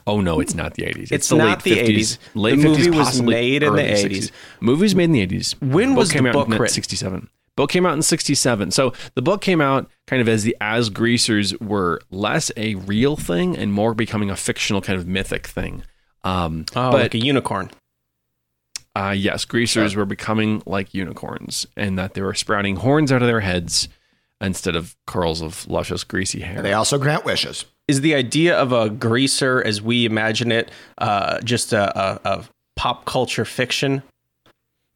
Oh 0.07 0.21
no, 0.23 0.41
it's 0.41 0.55
not 0.55 0.75
the 0.75 0.83
80s. 0.85 1.13
It's 1.13 1.31
not 1.31 1.63
the 1.63 1.73
80s. 1.79 2.19
Late 2.35 2.57
The 2.57 2.63
50s, 2.69 2.79
movie 2.79 2.91
was 2.91 3.23
made 3.23 3.63
in 3.63 3.75
the 3.75 3.83
early 3.83 4.03
80s. 4.05 4.31
Movies 4.61 4.95
made 4.95 5.05
in 5.05 5.13
the 5.13 5.27
80s. 5.27 5.55
When 5.61 5.91
Book 5.91 5.99
was 5.99 6.09
the 6.09 6.15
came 6.15 6.27
out 6.27 6.33
book 6.33 6.47
in 6.49 6.53
written? 6.55 6.69
67. 6.75 7.29
Book 7.57 7.71
came 7.71 7.87
out 7.87 7.95
in 7.95 8.03
67. 8.03 8.71
So 8.73 8.93
the 9.15 9.23
book 9.23 9.41
came 9.41 9.61
out 9.61 9.89
kind 10.07 10.21
of 10.21 10.29
as 10.29 10.43
the 10.43 10.57
as 10.61 10.91
greasers 10.91 11.59
were 11.61 12.01
less 12.11 12.51
a 12.57 12.75
real 12.75 13.17
thing 13.17 13.57
and 13.57 13.73
more 13.73 13.95
becoming 13.95 14.31
a 14.31 14.37
fictional 14.37 14.81
kind 14.81 14.99
of 14.99 15.07
mythic 15.07 15.47
thing. 15.47 15.85
Um, 16.25 16.65
Oh, 16.75 16.91
but 16.91 17.01
like 17.03 17.15
a 17.15 17.19
unicorn. 17.25 17.71
uh, 18.97 19.15
yes, 19.17 19.45
greasers 19.45 19.95
were 19.97 20.05
becoming 20.05 20.63
like 20.67 20.95
unicorns 20.95 21.67
and 21.77 21.99
that 21.99 22.15
they 22.15 22.23
were 22.23 22.35
sprouting 22.35 22.77
horns 22.77 23.11
out 23.13 23.23
of 23.23 23.29
their 23.29 23.41
heads 23.41 23.89
instead 24.41 24.77
of 24.77 24.97
curls 25.07 25.41
of 25.43 25.67
luscious 25.69 26.03
greasy 26.05 26.41
hair. 26.41 26.61
they 26.63 26.73
also 26.73 26.99
grant 26.99 27.25
wishes. 27.25 27.65
Is 27.87 28.01
the 28.01 28.15
idea 28.15 28.57
of 28.57 28.73
a 28.73 28.89
greaser, 28.91 29.63
as 29.63 29.81
we 29.83 30.07
imagine 30.07 30.51
it, 30.51 30.71
uh, 30.99 31.41
just 31.41 31.73
a, 31.73 31.99
a, 32.01 32.21
a 32.25 32.45
pop 32.77 33.05
culture 33.05 33.45
fiction? 33.45 34.03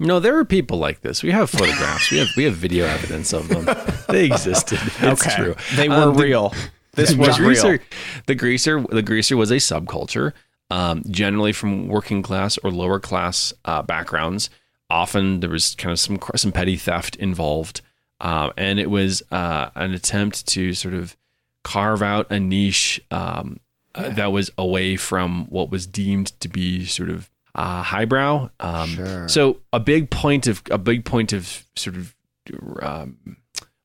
No, 0.00 0.20
there 0.20 0.36
are 0.38 0.44
people 0.44 0.78
like 0.78 1.00
this. 1.00 1.22
We 1.22 1.32
have 1.32 1.50
photographs. 1.50 2.10
we 2.10 2.18
have 2.18 2.28
we 2.36 2.44
have 2.44 2.54
video 2.54 2.86
evidence 2.86 3.32
of 3.32 3.48
them. 3.48 3.64
They 4.08 4.26
existed. 4.26 4.78
It's 5.00 5.26
okay, 5.26 5.34
true. 5.36 5.54
they 5.76 5.88
were 5.88 5.94
Um, 5.96 6.16
the- 6.16 6.22
real. 6.22 6.54
This 6.92 7.10
the 7.10 7.16
was 7.18 7.36
greaser, 7.36 7.68
real. 7.72 7.78
The 8.26 8.34
greaser, 8.34 8.80
the 8.90 9.02
greaser 9.02 9.36
was 9.36 9.50
a 9.52 9.56
subculture, 9.56 10.32
um, 10.70 11.02
generally 11.08 11.52
from 11.52 11.86
working 11.88 12.22
class 12.22 12.58
or 12.58 12.70
lower 12.70 12.98
class 12.98 13.52
uh, 13.64 13.82
backgrounds. 13.82 14.50
Often 14.90 15.40
there 15.40 15.50
was 15.50 15.74
kind 15.76 15.92
of 15.92 16.00
some 16.00 16.18
some 16.36 16.50
petty 16.52 16.76
theft 16.76 17.14
involved, 17.16 17.82
uh, 18.20 18.50
and 18.56 18.78
it 18.80 18.90
was 18.90 19.22
uh, 19.30 19.70
an 19.76 19.92
attempt 19.92 20.46
to 20.48 20.74
sort 20.74 20.94
of 20.94 21.16
carve 21.62 22.02
out 22.02 22.26
a 22.30 22.40
niche 22.40 23.00
um, 23.10 23.60
uh, 23.94 24.08
that 24.10 24.32
was 24.32 24.50
away 24.56 24.96
from 24.96 25.46
what 25.50 25.70
was 25.70 25.86
deemed 25.86 26.28
to 26.40 26.48
be 26.48 26.84
sort 26.86 27.10
of 27.10 27.28
uh, 27.54 27.82
highbrow. 27.82 28.50
Um, 28.60 28.88
Sure. 28.90 29.28
So 29.28 29.58
a 29.72 29.80
big 29.80 30.10
point 30.10 30.46
of 30.46 30.62
a 30.70 30.78
big 30.78 31.04
point 31.04 31.32
of 31.32 31.64
sort 31.76 31.96
of 31.96 32.14
um, 32.82 33.36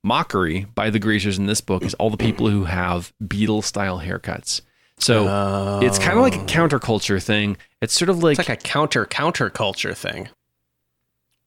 mockery 0.03 0.65
by 0.75 0.89
the 0.89 0.99
greasers 0.99 1.37
in 1.37 1.45
this 1.45 1.61
book 1.61 1.83
is 1.83 1.93
all 1.95 2.09
the 2.09 2.17
people 2.17 2.49
who 2.49 2.65
have 2.65 3.13
Beatle 3.23 3.63
style 3.63 3.99
haircuts. 3.99 4.61
So 4.99 5.79
it's 5.81 5.97
kind 5.99 6.17
of 6.17 6.21
like 6.23 6.35
a 6.35 6.45
counterculture 6.45 7.21
thing. 7.21 7.57
It's 7.81 7.93
sort 7.93 8.09
of 8.09 8.23
like, 8.23 8.39
It's 8.39 8.47
like 8.47 8.57
a 8.59 8.61
counter 8.61 9.05
counter 9.05 9.49
culture 9.49 9.93
thing. 9.93 10.29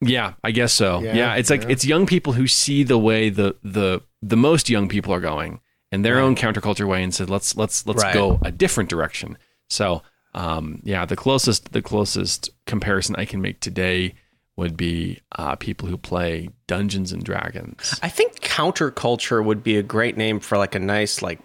yeah, 0.01 0.35
I 0.45 0.51
guess 0.51 0.73
so. 0.73 1.01
Yeah, 1.01 1.15
Yeah, 1.15 1.35
it's 1.37 1.49
like 1.51 1.65
it's 1.71 1.85
young 1.85 2.07
people 2.07 2.35
who 2.35 2.47
see 2.47 2.83
the 2.83 2.99
way 2.99 3.31
the 3.31 3.57
the 3.63 4.03
the 4.23 4.37
most 4.37 4.69
young 4.69 4.89
people 4.89 5.15
are 5.15 5.21
going 5.21 5.61
in 5.93 6.03
their 6.03 6.19
own 6.19 6.35
counterculture 6.37 6.87
way 6.87 7.03
and 7.03 7.15
said 7.15 7.31
let's 7.31 7.57
let's 7.57 7.87
let's 7.87 8.03
Right. 8.03 8.13
go 8.13 8.39
a 8.43 8.51
different 8.51 8.91
direction. 8.91 9.39
So 9.71 10.03
um, 10.37 10.81
yeah, 10.85 11.05
the 11.05 11.17
closest 11.17 11.73
the 11.73 11.83
closest 11.83 12.51
comparison 12.67 13.17
I 13.19 13.25
can 13.25 13.41
make 13.41 13.59
today 13.61 14.15
would 14.57 14.77
be 14.77 15.21
uh, 15.37 15.55
people 15.57 15.89
who 15.89 15.97
play 15.99 16.49
Dungeons 16.67 17.13
and 17.13 17.23
Dragons. 17.25 17.99
I 18.03 18.09
think 18.09 18.41
counterculture 18.41 19.45
would 19.45 19.63
be 19.63 19.77
a 19.77 19.83
great 19.83 20.17
name 20.17 20.41
for 20.41 20.57
like 20.59 20.75
a 20.75 20.79
nice 20.79 21.21
like 21.23 21.41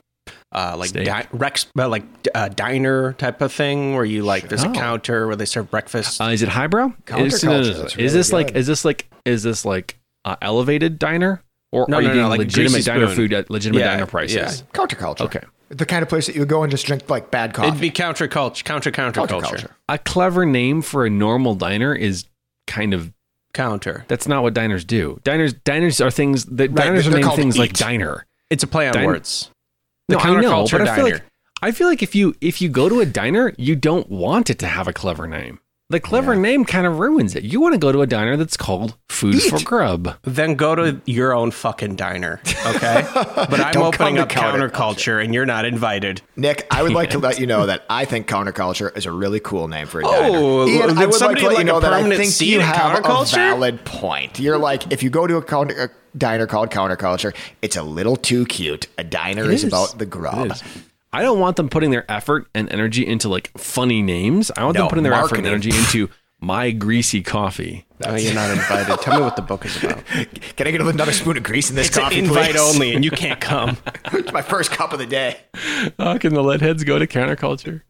uh 0.53 0.75
like 0.77 0.89
Steak. 0.89 1.05
di- 1.05 1.27
rex 1.33 1.65
uh, 1.79 1.87
like 1.89 2.03
uh, 2.35 2.47
diner 2.49 3.13
type 3.13 3.41
of 3.41 3.51
thing 3.51 3.95
where 3.95 4.05
you 4.05 4.23
like 4.23 4.47
there's 4.49 4.63
Oh. 4.63 4.71
a 4.71 4.73
counter 4.73 5.25
where 5.27 5.35
they 5.35 5.45
serve 5.45 5.71
breakfast. 5.71 6.21
Uh, 6.21 6.25
is 6.25 6.41
it 6.41 6.49
highbrow? 6.49 6.87
Is, 6.87 6.93
Counterculture, 7.05 7.77
that's 7.77 7.93
is 7.93 7.97
really 7.97 8.09
this 8.09 8.31
like 8.33 8.51
is 8.55 8.67
this 8.67 8.85
like 8.85 9.09
is 9.25 9.43
this 9.43 9.65
like 9.65 9.97
uh, 10.25 10.35
elevated 10.41 10.99
diner 10.99 11.41
or 11.71 11.85
No, 11.89 11.97
are 11.97 12.01
you 12.01 12.07
no, 12.09 12.13
no, 12.13 12.17
getting 12.19 12.29
like 12.29 12.39
legitimate 12.39 12.85
diner 12.85 13.07
Spoon. 13.07 13.15
food 13.15 13.33
at 13.33 13.49
legitimate 13.49 13.79
Yeah, 13.79 13.91
diner 13.93 14.05
prices? 14.05 14.35
yeah. 14.35 14.51
Counterculture. 14.73 15.21
Okay. 15.21 15.41
The 15.71 15.85
kind 15.85 16.03
of 16.03 16.09
place 16.09 16.25
that 16.27 16.35
you 16.35 16.41
would 16.41 16.49
go 16.49 16.63
and 16.63 16.69
just 16.71 16.85
drink 16.85 17.09
like 17.09 17.31
bad 17.31 17.53
coffee. 17.53 17.69
It'd 17.69 17.79
be 17.81 17.91
counterculture, 17.91 18.63
counter 18.63 18.91
counter 18.91 19.25
culture, 19.25 19.35
Counterculture. 19.35 19.71
A 19.89 19.97
clever 19.97 20.45
name 20.45 20.81
for 20.81 21.05
a 21.05 21.09
normal 21.09 21.55
diner 21.55 21.95
is 21.95 22.25
kind 22.67 22.93
of 22.93 23.13
counter. 23.53 24.05
that's 24.07 24.27
not 24.27 24.43
what 24.43 24.53
diners 24.53 24.83
do. 24.85 25.19
Diners 25.23 25.53
diners 25.53 26.01
are 26.01 26.11
things 26.11 26.45
that 26.45 26.73
diners 26.75 27.07
are 27.07 27.11
named 27.11 27.23
called 27.23 27.39
things 27.39 27.57
like 27.57 27.73
diner. 27.73 28.25
It's 28.49 28.63
a 28.63 28.67
play 28.67 28.87
on 28.87 28.93
Din- 28.93 29.05
words. 29.05 29.49
The 30.07 30.15
no, 30.17 30.21
I 30.21 30.41
know, 30.41 30.67
but 30.69 30.81
I 30.81 30.95
feel 30.95 31.05
diner. 31.05 31.15
like 31.15 31.23
I 31.61 31.71
feel 31.71 31.87
like 31.87 32.03
if 32.03 32.15
you 32.15 32.35
if 32.41 32.61
you 32.61 32.69
go 32.69 32.89
to 32.89 32.99
a 32.99 33.05
diner, 33.05 33.53
you 33.57 33.75
don't 33.75 34.09
want 34.09 34.49
it 34.49 34.59
to 34.59 34.67
have 34.67 34.87
a 34.87 34.93
clever 34.93 35.27
name. 35.27 35.59
The 35.91 35.99
clever 35.99 36.37
name 36.37 36.63
kind 36.63 36.87
of 36.87 36.99
ruins 36.99 37.35
it. 37.35 37.43
You 37.43 37.59
want 37.59 37.73
to 37.73 37.77
go 37.77 37.91
to 37.91 38.01
a 38.01 38.07
diner 38.07 38.37
that's 38.37 38.55
called 38.55 38.95
Food 39.09 39.43
for 39.43 39.61
Grub. 39.61 40.15
then 40.23 40.55
go 40.55 40.73
to 40.73 41.01
your 41.05 41.33
own 41.33 41.51
fucking 41.51 41.97
diner, 41.97 42.39
okay? 42.65 43.05
But 43.51 43.59
I'm 43.59 43.73
Don't 43.73 43.93
opening 43.93 44.17
up 44.17 44.29
to 44.29 44.35
counterculture. 44.35 44.69
counterculture, 44.71 45.21
and 45.21 45.33
you're 45.33 45.45
not 45.45 45.65
invited. 45.65 46.21
Nick, 46.37 46.65
I 46.71 46.81
would 46.81 46.93
like 46.93 47.09
to 47.09 47.19
let 47.27 47.41
you 47.41 47.45
know 47.45 47.65
that 47.65 47.83
I 47.89 48.05
think 48.05 48.25
counterculture 48.27 48.95
is 48.95 49.05
a 49.05 49.11
really 49.11 49.41
cool 49.41 49.67
name 49.67 49.85
for 49.85 49.99
a 49.99 50.07
oh, 50.07 50.11
diner. 50.11 50.37
Oh, 50.37 50.67
Ian, 50.67 50.87
would 50.87 50.97
I 50.97 51.05
would 51.07 51.19
like 51.21 51.37
to 51.39 51.47
let 51.47 51.55
like 51.55 51.55
you 51.57 51.61
a 51.61 51.63
know 51.65 51.79
that 51.81 51.91
I 51.91 52.15
think 52.15 52.39
you 52.39 52.61
have 52.61 53.03
a 53.03 53.25
valid 53.25 53.83
point. 53.83 54.39
You're 54.39 54.57
like, 54.57 54.93
if 54.93 55.03
you 55.03 55.09
go 55.09 55.27
to 55.27 55.35
a, 55.35 55.43
counter, 55.43 55.75
a 55.75 56.17
diner 56.17 56.47
called 56.47 56.69
counterculture, 56.69 57.35
it's 57.61 57.75
a 57.75 57.83
little 57.83 58.15
too 58.15 58.45
cute. 58.45 58.87
A 58.97 59.03
diner 59.03 59.51
is, 59.51 59.65
is. 59.65 59.73
about 59.73 59.97
the 59.97 60.05
grub. 60.05 60.53
It 61.13 61.17
is. 61.17 61.19
I 61.19 61.21
don't 61.23 61.39
want 61.39 61.57
them 61.57 61.69
putting 61.69 61.91
their 61.91 62.09
effort 62.11 62.47
and 62.55 62.71
energy 62.71 63.05
into 63.05 63.29
like 63.29 63.51
funny 63.57 64.01
names. 64.01 64.51
I 64.55 64.63
want 64.63 64.75
No, 64.75 64.81
them 64.83 64.89
putting 64.89 65.03
their 65.03 65.13
effort 65.13 65.37
and 65.37 65.47
energy 65.47 65.69
into 65.69 66.09
My 66.39 66.71
Greasy 66.71 67.21
Coffee. 67.21 67.85
Oh, 68.05 68.15
you're 68.15 68.33
not 68.33 68.49
invited. 68.49 68.97
Tell 69.01 69.17
me 69.19 69.23
what 69.23 69.35
the 69.35 69.41
book 69.43 69.65
is 69.65 69.83
about. 69.83 70.03
Can 70.55 70.67
I 70.67 70.71
get 70.71 70.81
another 70.81 71.11
spoon 71.11 71.37
of 71.37 71.43
grease 71.43 71.69
in 71.69 71.75
this 71.75 71.87
It's 71.89 71.97
an 71.97 72.03
coffee, 72.03 72.19
invite 72.19 72.51
please? 72.55 72.75
only, 72.75 72.95
and 72.95 73.05
you 73.05 73.11
can't 73.11 73.39
come. 73.51 73.77
it's 74.05 74.31
my 74.31 74.41
first 74.41 74.71
cup 74.71 74.91
of 74.93 74.99
the 74.99 75.05
day. 75.05 75.37
How 75.99 76.17
can 76.17 76.33
the 76.33 76.41
Litheads 76.41 76.83
go 76.85 76.97
to 76.97 77.05
counterculture? 77.05 77.81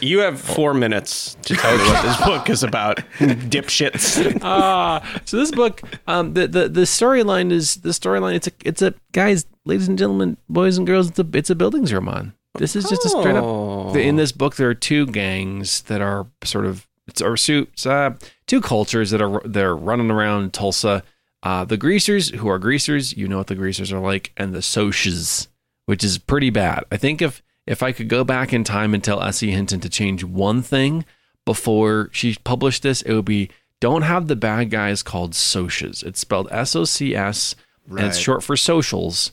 You 0.00 0.20
have 0.20 0.40
four 0.40 0.72
minutes 0.72 1.36
to 1.42 1.54
tell 1.54 1.76
me 1.76 1.84
what 1.84 2.02
this 2.02 2.16
book 2.24 2.48
is 2.48 2.62
about. 2.62 2.96
Dipshits. 3.18 4.38
Ah, 4.42 5.02
so 5.24 5.36
this 5.36 5.50
book, 5.50 5.82
um, 6.06 6.32
the 6.34 6.46
the 6.48 6.68
the 6.68 6.80
storyline 6.82 7.50
is 7.52 7.76
the 7.76 7.90
storyline. 7.90 8.34
It's 8.36 8.46
a 8.46 8.52
it's 8.64 8.80
a 8.82 8.94
guys, 9.12 9.44
ladies 9.66 9.86
and 9.88 9.98
gentlemen, 9.98 10.36
boys 10.48 10.78
and 10.78 10.86
girls. 10.86 11.10
It's 11.10 11.18
a 11.18 11.26
it's 11.34 11.50
a 11.50 11.54
bildungsroman. 11.54 12.32
This 12.58 12.76
is 12.76 12.88
just 12.88 13.04
a 13.04 13.08
straight 13.08 13.36
Oh. 13.36 13.90
up. 13.90 13.96
In 13.96 14.16
this 14.16 14.32
book, 14.32 14.56
there 14.56 14.68
are 14.68 14.74
two 14.74 15.06
gangs 15.06 15.82
that 15.82 16.00
are 16.00 16.26
sort 16.44 16.66
of 16.66 16.86
it's 17.08 17.22
or 17.22 17.36
suits, 17.36 17.86
uh, 17.86 18.14
two 18.46 18.60
cultures 18.60 19.10
that 19.10 19.22
are 19.22 19.40
they're 19.44 19.76
running 19.76 20.10
around 20.10 20.52
Tulsa. 20.52 21.02
Uh, 21.42 21.64
the 21.64 21.76
greasers, 21.76 22.30
who 22.30 22.48
are 22.48 22.58
greasers, 22.58 23.16
you 23.16 23.28
know 23.28 23.38
what 23.38 23.46
the 23.46 23.54
greasers 23.54 23.92
are 23.92 24.00
like, 24.00 24.32
and 24.36 24.52
the 24.52 24.58
Socs, 24.58 25.46
which 25.84 26.02
is 26.02 26.18
pretty 26.18 26.50
bad. 26.50 26.84
I 26.90 26.96
think 26.96 27.22
if 27.22 27.42
if 27.66 27.82
I 27.82 27.92
could 27.92 28.08
go 28.08 28.24
back 28.24 28.52
in 28.52 28.64
time 28.64 28.94
and 28.94 29.02
tell 29.04 29.22
S.E. 29.22 29.50
Hinton 29.50 29.80
to 29.80 29.88
change 29.88 30.24
one 30.24 30.62
thing 30.62 31.04
before 31.44 32.08
she 32.12 32.36
published 32.42 32.82
this, 32.82 33.02
it 33.02 33.12
would 33.14 33.24
be 33.24 33.50
don't 33.80 34.02
have 34.02 34.26
the 34.26 34.36
bad 34.36 34.70
guys 34.70 35.02
called 35.02 35.32
Socs. 35.32 36.02
It's 36.02 36.18
spelled 36.18 36.48
S 36.50 36.74
O 36.74 36.84
C 36.84 37.14
S, 37.14 37.54
and 37.88 38.00
it's 38.00 38.18
short 38.18 38.42
for 38.42 38.56
socials. 38.56 39.30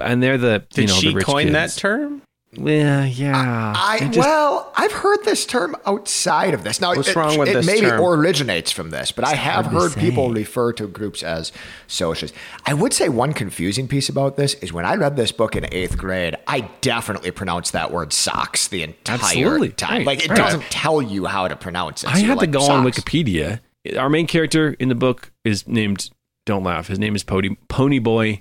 And 0.00 0.22
they're 0.22 0.38
the 0.38 0.64
Did 0.70 0.82
you 0.82 0.86
know 0.88 0.94
she 1.00 1.08
the 1.08 1.14
rich 1.16 1.24
coin 1.26 1.52
that 1.52 1.70
term? 1.70 2.22
Yeah, 2.56 3.04
yeah. 3.04 3.72
I 3.76 3.96
It 4.02 4.04
just- 4.12 4.18
well, 4.18 4.72
I've 4.76 4.92
heard 4.92 5.24
this 5.24 5.44
term 5.46 5.76
outside 5.86 6.54
of 6.54 6.64
this. 6.64 6.80
Now, 6.80 6.94
What's 6.94 7.08
it, 7.08 7.16
wrong 7.16 7.38
with 7.38 7.48
it 7.48 7.54
this 7.54 7.66
maybe 7.66 7.86
term? 7.86 8.00
originates 8.00 8.70
from 8.70 8.90
this, 8.90 9.12
but 9.12 9.24
I 9.24 9.34
have 9.34 9.66
hard 9.66 9.74
to 9.92 9.98
heard 9.98 10.00
people 10.00 10.30
refer 10.32 10.72
to 10.74 10.86
groups 10.86 11.22
as 11.22 11.52
socials. 11.86 12.32
I 12.66 12.74
would 12.74 12.92
say 12.92 13.08
one 13.08 13.32
confusing 13.32 13.88
piece 13.88 14.08
about 14.08 14.36
this 14.36 14.54
is 14.54 14.72
when 14.72 14.84
I 14.84 14.94
read 14.96 15.16
this 15.16 15.32
book 15.32 15.56
in 15.56 15.66
eighth 15.72 15.96
grade, 15.98 16.36
I 16.46 16.68
definitely 16.80 17.30
pronounced 17.30 17.72
that 17.72 17.90
word 17.90 18.12
socks 18.12 18.68
the 18.68 18.82
entire 18.82 19.16
Absolutely. 19.16 19.70
time. 19.70 19.98
Right, 19.98 20.06
Like 20.06 20.24
it 20.24 20.30
right. 20.30 20.36
doesn't 20.38 20.62
tell 20.70 21.02
you 21.02 21.26
how 21.26 21.48
to 21.48 21.56
pronounce 21.56 22.04
it. 22.04 22.10
I 22.10 22.12
So 22.14 22.18
you're 22.18 22.28
had 22.28 22.34
to 22.34 22.40
like, 22.40 22.50
go 22.52 22.60
on 22.62 22.84
Wikipedia. 22.84 23.60
Our 23.98 24.08
main 24.08 24.26
character 24.26 24.74
in 24.78 24.88
the 24.88 24.94
book 24.94 25.30
is 25.44 25.66
named. 25.68 26.10
Don't 26.46 26.62
laugh. 26.64 26.88
His 26.88 26.98
name 26.98 27.14
is 27.16 27.22
Pony, 27.24 27.56
Pony 27.68 27.98
Boy. 27.98 28.40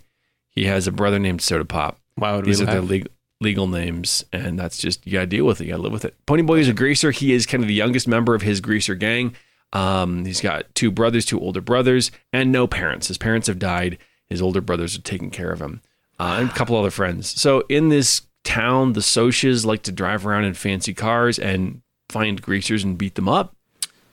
He 0.50 0.66
has 0.66 0.88
a 0.88 0.92
brother 0.92 1.20
named 1.20 1.42
Soda 1.42 1.66
Pop. 1.66 1.98
Why 2.16 2.36
would 2.36 2.46
These 2.46 2.60
we 2.60 2.64
are 2.68 2.72
their 2.72 2.82
laugh? 2.82 2.90
legal 2.90 3.12
legal 3.42 3.68
names, 3.68 4.24
and 4.32 4.58
that's 4.58 4.78
just 4.78 5.06
you 5.06 5.14
gotta 5.14 5.28
deal 5.28 5.46
with 5.46 5.62
it. 5.62 5.66
You 5.66 5.72
gotta 5.72 5.84
live 5.84 5.92
with 5.92 6.06
it. 6.06 6.16
Ponyboy 6.26 6.60
is 6.60 6.70
a 6.70 6.74
greaser. 6.74 7.12
He 7.12 7.34
is 7.34 7.46
kind 7.46 7.64
of 7.64 7.68
the 7.68 7.74
youngest 7.74 8.08
member 8.08 8.36
of 8.36 8.42
his 8.42 8.62
greaser 8.62 8.96
gang. 8.96 9.36
Um, 9.74 10.26
he's 10.26 10.42
got 10.42 10.74
two 10.76 10.92
brothers, 10.92 11.26
two 11.26 11.40
older 11.40 11.62
brothers, 11.62 12.12
and 12.32 12.52
no 12.52 12.68
parents. 12.68 13.08
His 13.08 13.18
parents 13.18 13.48
have 13.48 13.60
died. 13.60 13.98
His 14.28 14.42
older 14.42 14.62
brothers 14.62 14.98
are 14.98 15.02
taking 15.02 15.30
care 15.30 15.52
of 15.52 15.62
him, 15.62 15.82
uh, 16.20 16.38
and 16.40 16.50
a 16.50 16.54
couple 16.54 16.78
other 16.78 16.92
friends. 16.92 17.40
So 17.40 17.64
in 17.70 17.90
this 17.90 18.22
town, 18.44 18.94
the 18.94 19.02
Socs 19.02 19.66
like 19.66 19.84
to 19.84 19.92
drive 19.92 20.26
around 20.26 20.46
in 20.46 20.54
fancy 20.54 20.94
cars 20.94 21.40
and 21.40 21.82
find 22.10 22.42
greasers 22.42 22.84
and 22.84 22.98
beat 22.98 23.16
them 23.16 23.30
up. 23.30 23.56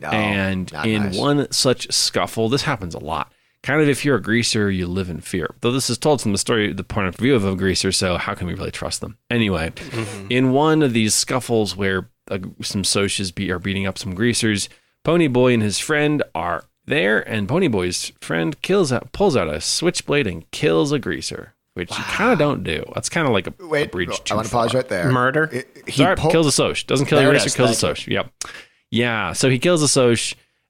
No, 0.00 0.09
and 0.09 0.72
in 0.85 1.02
nice. 1.04 1.18
one 1.18 1.52
such 1.52 1.92
scuffle, 1.92 2.48
this 2.48 2.62
happens 2.62 2.94
a 2.94 2.98
lot. 2.98 3.33
Kind 3.62 3.82
of 3.82 3.88
if 3.88 4.04
you're 4.04 4.16
a 4.16 4.22
greaser, 4.22 4.70
you 4.70 4.86
live 4.86 5.10
in 5.10 5.20
fear. 5.20 5.54
Though 5.60 5.70
this 5.72 5.90
is 5.90 5.98
told 5.98 6.22
from 6.22 6.32
the 6.32 6.38
story, 6.38 6.72
the 6.72 6.82
point 6.84 7.08
of 7.08 7.16
view 7.16 7.34
of 7.34 7.44
a 7.44 7.54
greaser, 7.54 7.92
so 7.92 8.16
how 8.16 8.34
can 8.34 8.46
we 8.46 8.54
really 8.54 8.70
trust 8.70 9.00
them? 9.02 9.18
Anyway, 9.30 9.70
Mm-hmm. 9.76 10.26
in 10.30 10.52
one 10.52 10.82
of 10.82 10.92
these 10.94 11.14
scuffles 11.14 11.76
where 11.76 12.08
uh, 12.30 12.38
some 12.62 12.82
Socs 12.84 13.34
be, 13.34 13.50
are 13.50 13.58
beating 13.58 13.86
up 13.86 13.98
some 13.98 14.14
greasers, 14.14 14.68
Ponyboy 15.04 15.52
and 15.54 15.62
his 15.62 15.78
friend 15.78 16.22
are 16.34 16.64
there, 16.86 17.20
and 17.28 17.48
Ponyboy's 17.48 18.12
friend 18.20 18.60
kills 18.62 18.92
out, 18.92 19.12
pulls 19.12 19.36
out 19.36 19.48
a 19.48 19.60
switchblade 19.60 20.26
and 20.26 20.50
kills 20.52 20.90
a 20.90 20.98
greaser, 20.98 21.54
which 21.74 21.90
you 21.90 22.02
kind 22.04 22.32
of 22.32 22.38
don't 22.38 22.64
do. 22.64 22.82
That's 22.94 23.08
kind 23.10 23.26
of 23.26 23.32
like 23.34 23.46
a, 23.46 23.52
a 23.62 23.66
Wait, 23.66 23.92
breach. 23.92 24.08
I 24.10 24.16
too 24.24 24.34
want 24.36 24.46
to 24.46 24.52
pause 24.52 24.72
right 24.74 24.88
there. 24.88 25.10
Murder? 25.12 25.50
It- 25.52 25.82
he 25.86 25.92
Sorry, 26.02 26.16
pull- 26.16 26.30
kills 26.30 26.46
a 26.46 26.52
Soc. 26.52 26.78
Doesn't 26.86 27.06
kill 27.06 27.18
There 27.18 27.28
a 27.28 27.30
it 27.30 27.34
racer, 27.34 27.46
is. 27.48 27.54
kills 27.56 27.70
a 27.82 27.86
Thank 27.86 27.98
Soc. 27.98 28.06
Yep. 28.06 28.30
Yeah. 28.90 29.32
So 29.34 29.50
he 29.50 29.58
kills 29.58 29.82
a 29.82 29.88
Soc, 29.88 30.18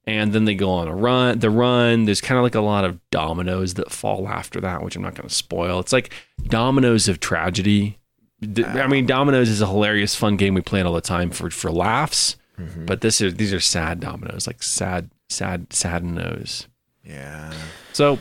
and 0.07 0.33
then 0.33 0.45
they 0.45 0.55
go 0.55 0.71
on 0.71 0.89
a 0.89 0.95
run. 0.95 1.39
The 1.39 1.51
run. 1.51 2.05
There's 2.05 2.21
kind 2.21 2.39
of 2.39 2.43
like 2.43 2.55
a 2.55 2.61
lot 2.61 2.85
of 2.85 2.99
dominoes 3.11 3.75
that 3.75 3.93
fall 3.93 4.29
after 4.29 4.61
that, 4.61 4.83
which 4.83 4.97
I'm 4.97 5.03
not 5.03 5.15
going 5.15 5.29
to 5.29 5.35
spoil. 5.35 5.79
It's 5.81 5.93
like 5.93 6.13
dominoes 6.45 7.09
of 7.09 7.21
tragedy. 7.21 7.99
i 8.43 8.87
mean, 8.87 9.07
dominoes 9.07 9.49
is 9.49 9.61
a 9.61 9.67
hilarious, 9.67 10.15
fun 10.15 10.37
game 10.37 10.55
we 10.55 10.63
play 10.63 10.81
it 10.81 10.87
all 10.87 10.95
the 10.95 11.01
time 11.01 11.31
for 11.31 11.51
for 11.51 11.71
laughs. 11.71 12.37
Mm-hmm. 12.59 12.87
But 12.87 13.01
this 13.01 13.21
is 13.21 13.35
these 13.35 13.53
are 13.53 13.61
sad 13.61 14.01
dominoes, 14.01 14.47
like 14.47 14.63
sad, 14.63 15.11
sad, 15.29 15.73
sad 15.73 16.05
nose. 16.05 16.67
Yeah. 17.05 17.53
So 17.93 18.19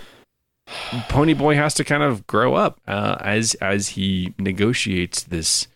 Pony 1.07 1.33
Boy 1.33 1.55
has 1.55 1.73
to 1.75 1.83
kind 1.83 2.03
of 2.03 2.27
grow 2.27 2.55
up 2.55 2.79
uh, 2.87 3.17
as 3.21 3.55
as 3.55 3.89
he 3.89 4.33
negotiates 4.37 5.23
this 5.23 5.67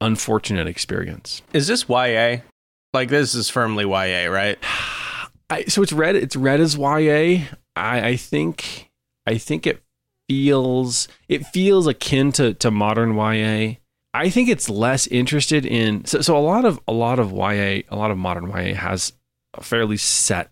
unfortunate 0.00 0.68
experience. 0.68 1.42
Is 1.52 1.66
this 1.66 1.88
YA? 1.88 2.38
Like 2.92 3.08
this 3.08 3.34
is 3.34 3.50
firmly 3.50 3.84
YA, 3.84 4.30
right? 4.30 4.58
I, 5.50 5.64
so 5.64 5.82
it's 5.82 5.92
read. 5.92 6.16
It's 6.16 6.36
read 6.36 6.60
as 6.60 6.76
YA. 6.76 7.44
I, 7.76 8.08
I 8.08 8.16
think. 8.16 8.90
I 9.26 9.38
think 9.38 9.66
it 9.66 9.82
feels. 10.28 11.08
It 11.28 11.46
feels 11.46 11.86
akin 11.86 12.32
to 12.32 12.54
to 12.54 12.70
modern 12.70 13.14
YA. 13.16 13.74
I 14.12 14.30
think 14.30 14.48
it's 14.48 14.68
less 14.68 15.06
interested 15.08 15.66
in. 15.66 16.04
So 16.04 16.20
so 16.20 16.36
a 16.36 16.40
lot 16.40 16.64
of 16.64 16.80
a 16.88 16.92
lot 16.92 17.18
of 17.18 17.32
YA, 17.32 17.82
a 17.88 17.96
lot 17.96 18.10
of 18.10 18.18
modern 18.18 18.48
YA 18.48 18.74
has 18.74 19.12
a 19.54 19.62
fairly 19.62 19.96
set 19.96 20.50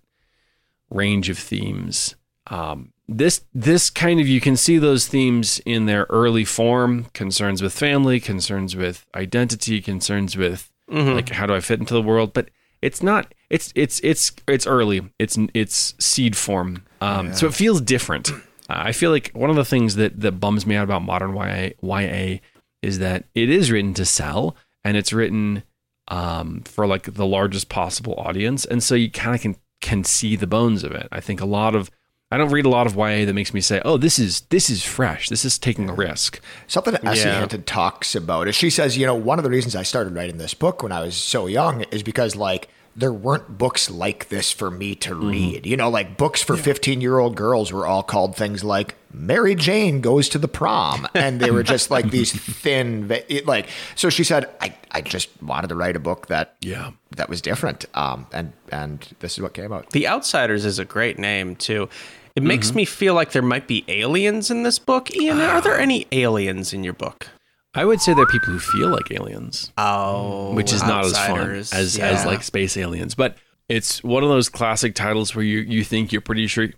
range 0.90 1.28
of 1.28 1.38
themes. 1.38 2.16
Um, 2.48 2.92
this 3.09 3.44
this 3.55 3.88
kind 3.90 4.20
of 4.20 4.26
you 4.28 4.40
can 4.40 4.57
see 4.57 4.78
those 4.78 5.07
themes 5.07 5.61
in 5.64 5.87
their 5.87 6.07
early 6.11 6.44
form: 6.44 7.07
concerns 7.14 7.62
with 7.62 7.72
family, 7.72 8.20
concerns 8.20 8.74
with 8.76 9.07
identity, 9.14 9.81
concerns 9.81 10.37
with 10.37 10.70
Mhm. 10.90 11.14
like 11.14 11.28
how 11.31 11.46
do 11.46 11.55
I 11.55 11.61
fit 11.61 11.81
into 11.81 11.94
the 11.94 12.02
world? 12.02 12.33
But 12.35 12.50
it's 12.83 13.03
not. 13.03 13.33
It's 13.49 13.73
it's 13.75 14.01
it's 14.01 14.33
it's 14.49 14.66
early. 14.66 15.03
It's 15.18 15.38
it's 15.55 15.95
seed 15.99 16.37
form. 16.37 16.85
Um, 17.01 17.33
So 17.35 17.47
it 17.47 17.55
feels 17.55 17.81
different. 17.81 18.31
Uh, 18.31 18.38
I 18.68 18.92
feel 18.92 19.11
like 19.11 19.31
one 19.35 19.51
of 19.51 19.57
the 19.57 19.64
things 19.64 19.97
that 19.97 20.21
that 20.21 20.33
bums 20.33 20.66
me 20.66 20.77
out 20.77 20.85
about 20.85 21.03
modern 21.03 21.35
YA, 21.35 21.71
YA 21.83 22.38
is 22.83 22.99
that 22.99 23.25
it 23.35 23.49
is 23.49 23.71
written 23.71 23.95
to 23.95 24.05
sell 24.05 24.57
and 24.85 24.97
it's 24.97 25.12
written 25.12 25.62
um, 26.09 26.61
for 26.62 26.87
like 26.87 27.14
the 27.14 27.27
largest 27.27 27.68
possible 27.68 28.14
audience, 28.18 28.64
and 28.64 28.83
so 28.83 28.95
you 28.95 29.11
kind 29.11 29.35
of 29.35 29.40
can 29.40 29.57
can 29.81 30.05
see 30.05 30.37
the 30.37 30.47
bones 30.47 30.85
of 30.85 30.92
it. 30.92 31.09
I 31.12 31.21
think 31.21 31.40
a 31.40 31.47
lot 31.47 31.75
of 31.75 31.90
I 32.33 32.38
don't 32.38 32.51
read 32.51 32.64
a 32.64 32.68
lot 32.71 32.87
of 32.87 32.97
YA 32.97 33.27
that 33.27 33.35
makes 33.35 33.53
me 33.53 33.61
say, 33.61 33.81
"Oh, 33.85 33.97
this 33.99 34.18
is 34.18 34.40
this 34.49 34.71
is 34.71 34.83
fresh. 34.83 35.29
This 35.29 35.45
is 35.45 35.59
taking 35.59 35.88
a 35.90 35.95
risk." 35.95 36.40
Something 36.66 36.95
that 36.95 37.05
S.E. 37.05 37.27
Yeah. 37.29 37.40
Hinton 37.40 37.62
talks 37.64 38.14
about 38.14 38.49
is 38.49 38.55
she 38.57 38.71
says, 38.71 38.97
you 38.97 39.05
know, 39.07 39.14
one 39.14 39.38
of 39.38 39.45
the 39.45 39.51
reasons 39.51 39.77
I 39.77 39.83
started 39.83 40.14
writing 40.14 40.38
this 40.38 40.55
book 40.55 40.83
when 40.83 40.92
I 40.92 41.01
was 41.03 41.14
so 41.14 41.47
young 41.47 41.83
is 41.92 42.03
because 42.03 42.35
like 42.35 42.68
there 42.95 43.12
weren't 43.12 43.57
books 43.57 43.90
like 43.90 44.29
this 44.29 44.51
for 44.51 44.71
me 44.71 44.95
to 44.95 45.11
Mm-hmm. 45.14 45.29
read. 45.29 45.66
You 45.66 45.77
know, 45.79 45.88
like 45.88 46.16
books 46.18 46.42
for 46.42 46.57
15 46.59 47.01
year 47.01 47.18
old 47.18 47.37
girls 47.37 47.73
were 47.73 47.87
all 47.87 48.03
called 48.03 48.37
things 48.37 48.62
like 48.62 48.97
Mary 49.14 49.55
Jane 49.55 50.01
goes 50.03 50.29
to 50.31 50.38
the 50.38 50.49
prom. 50.49 51.07
And 51.14 51.40
they 51.40 51.51
were 51.51 51.62
just 51.62 51.90
like 51.90 52.11
these 52.11 52.33
thin, 52.61 53.11
it, 53.29 53.47
like, 53.47 53.68
so 53.95 54.11
she 54.11 54.25
said, 54.25 54.45
I, 54.61 54.75
I 54.90 55.01
just 55.01 55.31
wanted 55.42 55.68
to 55.68 55.75
write 55.75 55.97
a 55.97 56.01
book 56.01 56.27
that, 56.27 56.55
Yeah. 56.61 56.90
that 57.16 57.31
was 57.31 57.40
different. 57.40 57.87
Um, 57.95 58.27
and, 58.33 58.53
and 58.71 59.07
this 59.21 59.33
is 59.35 59.40
what 59.40 59.55
came 59.55 59.73
out. 59.73 59.88
The 59.90 60.07
Outsiders 60.09 60.66
is 60.66 60.79
a 60.79 60.85
great 60.85 61.18
name 61.18 61.57
too. 61.57 61.88
It 62.35 62.42
makes 62.42 62.75
me 62.75 62.85
feel 62.85 63.14
like 63.14 63.33
there 63.33 63.42
might 63.42 63.66
be 63.66 63.85
aliens 63.88 64.51
in 64.51 64.62
this 64.62 64.79
book. 64.79 65.14
Ian, 65.14 65.38
are 65.40 65.61
there 65.61 65.79
any 65.79 66.07
aliens 66.12 66.73
in 66.73 66.83
your 66.83 66.95
book? 66.95 67.29
I 67.75 67.85
would 67.85 68.01
say 68.01 68.14
there 68.14 68.25
are 68.25 68.27
people 68.27 68.53
who 68.53 68.59
feel 68.59 68.88
like 68.88 69.11
aliens. 69.11 69.73
Oh, 69.79 70.53
which 70.55 70.73
is 70.73 70.83
not 70.83 71.05
as 71.05 71.12
fun 71.16 71.51
as 71.51 71.97
Yeah. 71.97 72.09
as 72.09 72.25
like 72.27 72.42
space 72.42 72.77
aliens. 72.77 73.14
But 73.14 73.37
it's 73.68 74.03
one 74.03 74.23
of 74.23 74.29
those 74.29 74.49
classic 74.49 74.95
titles 74.95 75.35
where 75.35 75.45
you 75.45 75.61
you 75.61 75.85
think 75.85 76.12
you're 76.12 76.21
pretty 76.21 76.47
sure 76.47 76.68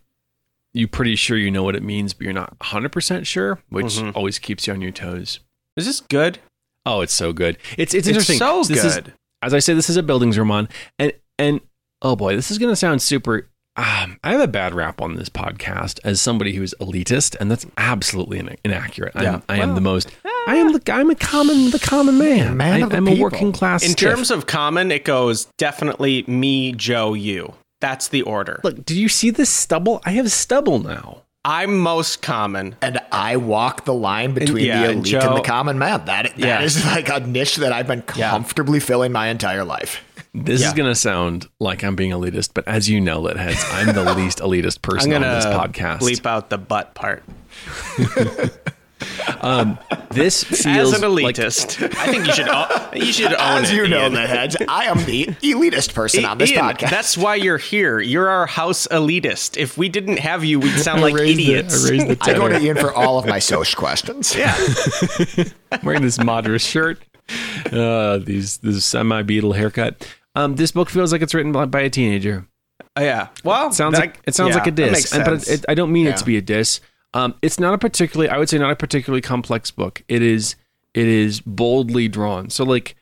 you 0.72 0.88
pretty 0.88 1.14
sure 1.16 1.36
you 1.36 1.50
know 1.52 1.62
what 1.62 1.76
it 1.76 1.82
means, 1.82 2.14
but 2.14 2.24
you're 2.24 2.32
not 2.32 2.56
100 2.60 2.90
percent 2.92 3.26
sure, 3.26 3.60
which 3.68 3.86
Mhm. 3.94 4.12
always 4.16 4.38
keeps 4.40 4.66
you 4.66 4.72
on 4.72 4.80
your 4.80 4.90
toes. 4.92 5.38
Is 5.76 5.86
this 5.86 6.00
good? 6.00 6.38
Oh, 6.86 7.00
it's 7.00 7.12
so 7.14 7.32
good. 7.32 7.56
It's 7.78 7.94
it's 7.94 7.94
It's 7.94 8.08
interesting. 8.08 8.38
so 8.38 8.62
This 8.64 8.84
is- 8.84 8.94
good. 8.96 9.14
as 9.42 9.54
I 9.54 9.58
say, 9.60 9.72
this 9.74 9.88
is 9.90 9.96
a 9.96 10.02
bildungsroman, 10.02 10.68
and 10.98 11.12
and 11.38 11.60
oh 12.02 12.14
boy, 12.16 12.36
this 12.36 12.50
is 12.50 12.58
gonna 12.58 12.76
sound 12.76 13.02
super. 13.02 13.48
Um, 13.76 14.18
I 14.22 14.30
have 14.32 14.40
a 14.40 14.46
bad 14.46 14.72
rap 14.72 15.00
on 15.02 15.16
this 15.16 15.28
podcast 15.28 15.98
as 16.04 16.20
somebody 16.20 16.54
who's 16.54 16.74
elitist, 16.80 17.34
and 17.40 17.50
that's 17.50 17.66
absolutely 17.76 18.38
in- 18.38 18.56
inaccurate. 18.64 19.12
I'm, 19.16 19.22
Yeah. 19.24 19.40
I 19.48 19.56
am 19.58 19.74
the 19.74 19.80
most. 19.80 20.08
I 20.46 20.56
am 20.56 20.72
the. 20.72 20.92
I'm 20.92 21.10
a 21.10 21.16
common. 21.16 21.70
The 21.70 21.80
common 21.80 22.16
man. 22.16 22.56
Man 22.56 22.74
I, 22.74 22.78
of 22.84 22.90
the 22.90 22.96
I'm 22.98 23.08
a 23.08 23.18
working 23.20 23.50
class. 23.50 23.82
In 23.82 23.90
stiff. 23.92 24.10
terms 24.14 24.30
of 24.30 24.46
common, 24.46 24.92
it 24.92 25.04
goes 25.04 25.46
definitely 25.58 26.24
me, 26.28 26.72
Joe, 26.72 27.14
you. 27.14 27.54
That's 27.80 28.08
the 28.08 28.22
order. 28.22 28.60
Look, 28.62 28.84
do 28.84 28.98
you 28.98 29.08
see 29.08 29.30
this 29.30 29.50
stubble? 29.50 30.00
I 30.04 30.12
have 30.12 30.30
stubble 30.30 30.78
now. 30.78 31.22
I'm 31.44 31.76
most 31.78 32.22
common. 32.22 32.76
And 32.80 33.00
I 33.12 33.36
walk 33.36 33.84
the 33.84 33.92
line 33.92 34.32
between 34.34 34.64
yeah, 34.66 34.82
the 34.82 34.88
and 34.92 35.00
elite 35.00 35.14
and 35.14 35.22
Joe- 35.24 35.34
the 35.34 35.42
common 35.42 35.78
man. 35.78 36.04
That 36.06 36.26
that 36.36 36.38
Yeah. 36.38 36.62
is 36.62 36.82
like 36.86 37.08
a 37.08 37.20
niche 37.20 37.56
that 37.56 37.72
I've 37.72 37.86
been 37.88 38.04
Yeah. 38.14 38.30
comfortably 38.30 38.78
filling 38.80 39.10
my 39.12 39.26
entire 39.28 39.64
life. 39.64 40.00
This 40.36 40.60
Yeah. 40.62 40.66
is 40.68 40.72
going 40.74 40.88
to 40.90 40.96
sound 40.96 41.48
like 41.60 41.84
I'm 41.84 41.94
being 41.94 42.10
elitist, 42.10 42.50
but 42.54 42.66
as 42.66 42.88
you 42.88 43.00
know, 43.00 43.20
lit 43.20 43.36
heads, 43.36 43.64
I'm 43.70 43.94
the 43.94 44.14
least 44.16 44.38
elitist 44.40 44.78
I'm 44.78 44.90
person 44.96 45.12
on 45.14 45.22
this 45.22 45.44
podcast. 45.46 46.00
bleep 46.00 46.26
out 46.26 46.50
the 46.50 46.58
butt 46.58 46.94
part. 46.94 47.22
This 50.10 50.44
feels 50.44 50.94
As 50.94 51.02
an 51.02 51.14
like 51.14 51.34
elitist, 51.36 51.82
I 51.98 52.06
think 52.06 52.26
you 52.26 52.32
should 52.32 52.48
o- 52.48 52.90
you 52.94 53.12
should 53.12 53.32
own 53.34 53.62
As 53.64 53.70
it. 53.70 53.76
you 53.76 53.88
know, 53.88 54.02
Ian. 54.02 54.14
the 54.14 54.26
heads, 54.26 54.56
I 54.68 54.84
am 54.84 54.98
the 55.04 55.26
elitist 55.42 55.92
person 55.92 56.24
on 56.24 56.38
this 56.38 56.50
Ian, 56.52 56.64
podcast. 56.64 56.90
That's 56.90 57.18
why 57.18 57.34
you're 57.34 57.58
here. 57.58 58.00
You're 58.00 58.28
our 58.28 58.46
house 58.46 58.86
elitist. 58.90 59.56
If 59.56 59.76
we 59.76 59.88
didn't 59.88 60.18
have 60.20 60.44
you, 60.44 60.60
we'd 60.60 60.78
sound 60.78 61.02
like 61.02 61.14
raised 61.14 61.38
the- 61.38 61.52
idiots. 61.54 61.84
I 61.90 61.96
the 61.98 62.16
I 62.22 62.34
go 62.34 62.48
to. 62.48 62.58
Ian 62.60 62.76
for 62.76 62.92
all 62.94 63.18
of 63.18 63.26
my 63.26 63.38
Soc 63.40 63.74
questions. 63.76 64.34
yeah. 64.34 64.54
I'm 65.72 65.80
wearing 65.82 66.02
this 66.02 66.18
Madras 66.22 66.64
shirt. 66.64 66.98
Uh, 67.72 68.18
these 68.18 68.58
this 68.58 68.84
semi 68.84 69.22
Beatle 69.22 69.54
haircut. 69.56 70.06
Um, 70.34 70.56
this 70.56 70.72
book 70.72 70.90
feels 70.90 71.12
like 71.12 71.22
it's 71.22 71.34
written 71.34 71.52
by, 71.52 71.64
by 71.66 71.80
a 71.82 71.90
teenager. 71.90 72.46
Oh, 72.96 73.02
yeah. 73.02 73.28
Well, 73.44 73.68
it 73.68 73.74
sounds 73.74 73.94
that- 73.94 74.00
like 74.00 74.20
it 74.26 74.34
sounds 74.34 74.50
yeah, 74.50 74.56
like 74.56 74.66
a 74.66 74.70
that 74.72 74.76
diss, 74.94 75.12
and, 75.12 75.24
but 75.24 75.34
it, 75.34 75.48
it- 75.48 75.64
I 75.68 75.74
don't 75.74 75.92
mean 75.92 76.06
it 76.06 76.16
to 76.18 76.24
be 76.24 76.36
a 76.36 76.42
diss. 76.42 76.80
Um, 77.12 77.34
it's 77.42 77.60
not 77.60 77.72
a 77.74 77.78
particularly, 77.78 78.28
I 78.28 78.38
would 78.38 78.48
say, 78.48 78.58
not 78.58 78.72
a 78.72 78.76
particularly 78.76 79.20
complex 79.20 79.70
book. 79.70 80.02
It 80.08 80.20
is, 80.22 80.56
it 80.94 81.06
is 81.06 81.40
boldly 81.40 82.08
drawn. 82.08 82.50
So, 82.50 82.64
like, 82.64 82.96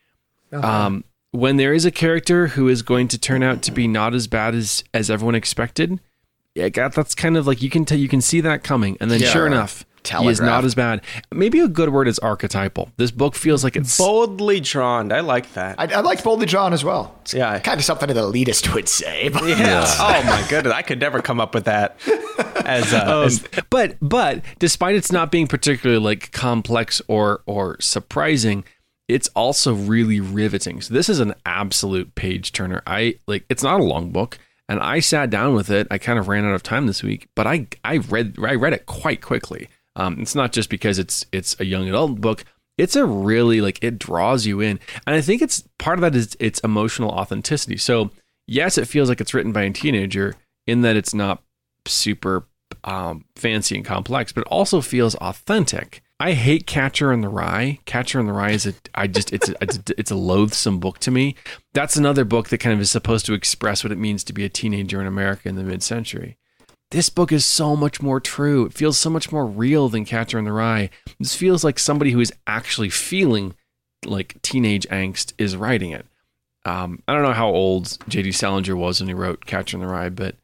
um, 0.53 1.05
when 1.31 1.57
there 1.57 1.73
is 1.73 1.87
a 1.87 1.90
character 1.90 2.49
who 2.49 2.68
is 2.68 2.83
going 2.83 3.09
to 3.09 3.18
turn 3.18 3.42
out 3.42 3.62
to 3.62 3.73
be 3.73 3.88
not 3.88 4.14
as 4.14 4.27
bad 4.27 4.55
as 4.55 4.85
as 4.92 5.11
everyone 5.11 5.35
expected, 5.35 5.99
yeah, 6.55 6.68
that's 6.68 7.14
kind 7.14 7.38
of 7.38 7.47
like 7.47 7.62
you 7.62 7.71
can 7.71 7.87
tell, 7.87 7.97
you 7.99 8.09
can 8.09 8.21
see 8.21 8.42
that 8.42 8.62
coming, 8.62 8.99
and 9.01 9.11
then 9.11 9.21
Yeah. 9.21 9.29
sure 9.31 9.47
enough, 9.47 9.87
he 10.07 10.27
is 10.29 10.41
not 10.41 10.65
as 10.65 10.75
bad. 10.75 11.01
Maybe 11.33 11.61
a 11.61 11.69
good 11.69 11.91
word 11.91 12.09
is 12.09 12.19
archetypal. 12.19 12.91
This 12.97 13.11
book 13.11 13.35
feels 13.35 13.62
like 13.65 13.77
it's 13.77 13.99
boldly 13.99 14.61
drawn. 14.61 15.12
I 15.12 15.21
like 15.21 15.53
that. 15.55 15.77
I, 15.79 15.85
I 15.87 16.01
like 16.01 16.23
boldly 16.25 16.47
drawn 16.47 16.73
as 16.73 16.83
well. 16.85 17.17
It's 17.23 17.35
Yeah. 17.35 17.59
kind 17.61 17.79
of 17.79 17.85
something 17.85 18.11
an 18.11 18.17
elitist 18.17 18.75
would 18.75 18.88
say. 18.88 19.29
But 19.33 19.45
yeah. 19.45 19.85
Oh 19.99 20.23
my 20.25 20.45
goodness, 20.49 20.73
I 20.73 20.83
could 20.83 21.01
never 21.01 21.23
come 21.23 21.41
up 21.41 21.55
with 21.55 21.65
that. 21.65 21.97
As, 22.65 22.93
uh, 22.95 23.23
as 23.27 23.45
but 23.71 23.97
but 24.01 24.43
despite 24.59 24.95
it's 24.95 25.12
not 25.12 25.31
being 25.31 25.47
particularly 25.47 26.01
like 26.03 26.31
complex 26.33 27.03
or 27.09 27.43
or 27.47 27.77
surprising 27.81 28.65
it's 29.09 29.29
also 29.35 29.75
really 29.75 30.21
riveting 30.21 30.81
so 30.81 30.95
this 30.95 31.09
is 31.09 31.19
an 31.21 31.35
absolute 31.45 32.15
page 32.15 32.53
turner 32.53 32.81
i 32.87 33.15
like 33.27 33.45
it's 33.51 33.62
not 33.62 33.81
a 33.81 33.85
long 33.85 34.11
book 34.12 34.38
and 34.69 34.79
i 34.81 35.01
sat 35.01 35.29
down 35.29 35.55
with 35.55 35.71
it 35.71 35.87
i 35.91 35.99
kind 35.99 36.19
of 36.19 36.29
ran 36.29 36.45
out 36.45 36.55
of 36.55 36.62
time 36.62 36.87
this 36.87 37.03
week 37.03 37.27
but 37.35 37.47
i 37.47 37.67
i 37.85 37.97
read 37.97 38.37
i 38.47 38.55
read 38.55 38.73
it 38.73 38.87
quite 38.87 39.21
quickly 39.21 39.69
um 39.96 40.18
it's 40.20 40.35
not 40.35 40.52
just 40.52 40.70
because 40.70 40.98
it's 40.98 41.26
it's 41.33 41.59
a 41.61 41.64
young 41.64 41.88
adult 41.88 42.20
book 42.20 42.44
it's 42.78 42.96
a 42.96 43.05
really 43.05 43.61
like 43.61 43.83
it 43.83 43.98
draws 43.98 44.46
you 44.46 44.61
in 44.61 44.78
and 45.07 45.16
i 45.16 45.20
think 45.20 45.42
it's 45.42 45.64
part 45.78 45.98
of 45.98 46.02
that 46.02 46.14
is 46.14 46.37
its 46.40 46.61
emotional 46.61 47.11
authenticity 47.11 47.76
so 47.76 48.11
yes 48.46 48.78
it 48.78 48.88
feels 48.88 49.09
like 49.09 49.20
it's 49.20 49.35
written 49.35 49.52
by 49.52 49.62
a 49.62 49.70
teenager 49.70 50.35
in 50.66 50.83
that 50.83 50.96
it's 50.96 51.14
not 51.14 51.42
super 51.87 52.46
um, 52.85 53.24
fancy 53.37 53.76
and 53.76 53.85
complex, 53.85 54.33
but 54.33 54.42
it 54.42 54.48
also 54.48 54.81
feels 54.81 55.14
authentic. 55.16 56.02
I 56.20 56.33
hate 56.33 56.66
Catcher 56.66 57.12
in 57.12 57.20
the 57.20 57.28
Rye. 57.28 57.81
Catcher 57.85 58.20
in 58.20 58.26
the 58.26 58.33
Rye 58.33 58.52
is 58.52 58.66
a 58.66 58.74
I 58.94 59.09
just 59.09 59.33
it's 59.33 59.48
a, 59.48 59.55
it's 59.61 59.76
a, 59.76 59.83
it's 59.98 60.11
a 60.11 60.16
loathsome 60.16 60.78
book 60.78 60.98
to 61.00 61.11
me. 61.11 61.35
That's 61.74 61.96
another 61.96 62.24
book 62.24 62.48
that 62.48 62.59
kind 62.59 62.74
of 62.74 62.81
is 62.81 62.90
supposed 62.90 63.26
to 63.26 63.35
express 63.35 63.83
what 63.83 63.92
it 63.92 63.98
means 63.98 64.22
to 64.24 64.33
be 64.33 64.44
a 64.44 64.48
teenager 64.48 65.00
in 65.00 65.07
America 65.07 65.48
in 65.48 65.57
the 65.57 65.64
mid-century. 65.64 66.37
This 66.92 67.09
book 67.09 67.33
is 67.33 67.46
so 67.46 67.74
much 67.74 68.02
more 68.02 68.20
true. 68.20 68.66
It 68.66 68.74
feels 68.74 68.98
so 68.98 69.09
much 69.09 69.33
more 69.33 69.46
real 69.46 69.88
than 69.88 70.05
Catcher 70.05 70.38
in 70.38 70.44
the 70.44 70.52
Rye. 70.52 70.90
This 71.18 71.35
feels 71.35 71.64
like 71.64 71.78
somebody 71.78 72.11
who 72.11 72.20
is 72.20 72.35
actually 72.46 72.90
feeling 72.90 73.55
like 74.05 74.40
teenage 74.42 74.87
angst 74.88 75.33
is 75.38 75.57
writing 75.57 75.92
it. 75.92 76.05
Um, 76.66 77.02
I 77.09 77.14
don't 77.14 77.22
know 77.22 77.33
how 77.33 77.48
old 77.48 77.96
J.D. 78.09 78.33
Salinger 78.33 78.76
was 78.76 79.00
when 79.00 79.09
he 79.09 79.14
wrote 79.14 79.46
Catcher 79.46 79.78
in 79.78 79.81
the 79.81 79.87
Rye, 79.87 80.11
but 80.11 80.37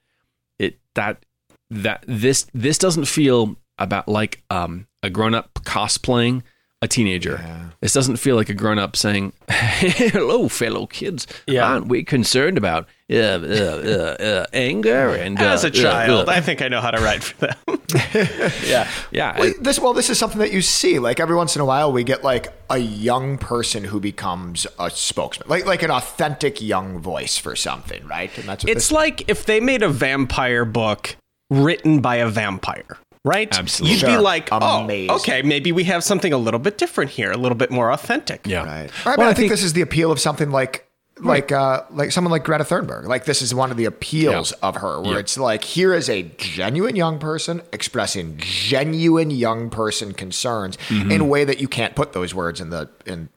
it 0.58 0.78
that 0.94 1.22
that 1.68 2.02
this 2.08 2.46
this 2.54 2.78
doesn't 2.78 3.04
feel 3.04 3.56
about 3.78 4.08
like 4.08 4.42
um, 4.48 4.86
a 5.02 5.10
grown 5.10 5.34
up 5.34 5.52
cosplaying 5.64 6.42
a 6.80 6.88
teenager. 6.88 7.40
This 7.80 7.92
doesn't 7.92 8.16
feel 8.16 8.36
like 8.36 8.48
a 8.48 8.54
grown 8.54 8.78
up 8.78 8.96
saying, 8.96 9.32
"Hello, 9.48 10.48
fellow 10.48 10.86
kids. 10.86 11.26
Yeah. 11.46 11.64
Aren't 11.64 11.88
we 11.88 12.02
concerned 12.04 12.58
about 12.58 12.88
uh, 13.10 13.16
uh, 13.16 13.16
uh, 13.18 14.22
uh, 14.22 14.46
anger 14.52 15.14
and 15.14 15.38
as 15.40 15.64
uh, 15.64 15.68
a 15.68 15.70
child, 15.70 16.28
Uh, 16.28 16.32
uh, 16.32 16.34
I 16.34 16.40
think 16.40 16.60
I 16.60 16.68
know 16.68 16.80
how 16.80 16.90
to 16.90 17.00
write 17.00 17.22
for 17.22 17.46
them. 17.46 17.56
yeah. 18.66 18.88
yeah, 19.10 19.38
Well, 19.38 19.54
this 19.60 19.78
well, 19.78 19.94
this 19.94 20.10
is 20.10 20.18
something 20.18 20.40
that 20.40 20.52
you 20.52 20.60
see. 20.60 20.98
Like 20.98 21.20
every 21.20 21.34
once 21.36 21.56
in 21.56 21.62
a 21.62 21.64
while, 21.64 21.90
we 21.90 22.04
get 22.04 22.22
like 22.22 22.48
a 22.68 22.78
young 22.78 23.38
person 23.38 23.84
who 23.84 23.98
becomes 23.98 24.66
a 24.78 24.90
spokesman, 24.90 25.48
like 25.48 25.64
like 25.66 25.82
an 25.82 25.90
authentic 25.90 26.60
young 26.60 26.98
voice 26.98 27.38
for 27.38 27.56
something, 27.56 28.06
right? 28.06 28.36
And 28.36 28.48
that's 28.48 28.64
what 28.64 28.70
It's 28.70 28.88
this, 28.88 28.92
like 28.92 29.28
if 29.28 29.46
they 29.46 29.60
made 29.60 29.82
a 29.82 29.88
vampire 29.88 30.64
book 30.64 31.16
written 31.50 32.00
by 32.00 32.16
a 32.16 32.28
vampire, 32.28 32.98
right? 33.28 33.58
Absolutely. 33.58 33.96
You'd 33.98 34.06
be 34.06 34.16
like, 34.18 34.48
oh, 34.52 34.84
Amazing. 34.84 35.10
okay, 35.16 35.42
maybe 35.42 35.70
we 35.72 35.84
have 35.84 36.02
something 36.02 36.32
a 36.32 36.38
little 36.38 36.60
bit 36.60 36.78
different 36.78 37.10
here, 37.10 37.30
a 37.30 37.36
little 37.36 37.56
bit 37.58 37.70
more 37.70 37.92
authentic. 37.92 38.46
yeah. 38.46 38.64
right. 38.64 38.90
I, 39.04 39.10
mean, 39.10 39.14
Well, 39.18 39.26
I, 39.28 39.30
I 39.30 39.34
think, 39.34 39.36
think- 39.36 39.50
this 39.50 39.62
is 39.62 39.72
the 39.74 39.82
appeal 39.82 40.10
of 40.10 40.18
something 40.20 40.50
like. 40.50 40.84
Like 41.20 41.50
uh, 41.50 41.82
like 41.90 42.12
someone 42.12 42.30
like 42.30 42.44
Greta 42.44 42.62
Thunberg. 42.62 43.06
Like 43.08 43.24
this 43.24 43.42
is 43.42 43.52
one 43.52 43.72
of 43.72 43.76
the 43.76 43.86
appeals 43.86 44.52
Yeah. 44.52 44.68
of 44.68 44.76
her, 44.76 45.00
where 45.02 45.14
Yeah. 45.14 45.18
it's 45.18 45.36
like 45.36 45.64
here 45.64 45.92
is 45.92 46.08
a 46.08 46.22
genuine 46.38 46.94
young 46.94 47.18
person 47.18 47.60
expressing 47.72 48.36
genuine 48.38 49.30
young 49.32 49.68
person 49.68 50.12
concerns 50.14 50.76
Mm-hmm. 50.86 51.10
in 51.10 51.20
a 51.20 51.24
way 51.24 51.42
that 51.44 51.60
you 51.60 51.66
can't 51.66 51.96
put 51.96 52.12
those 52.12 52.36
words 52.36 52.60
in 52.60 52.70
the 52.70 52.88
in 53.04 53.30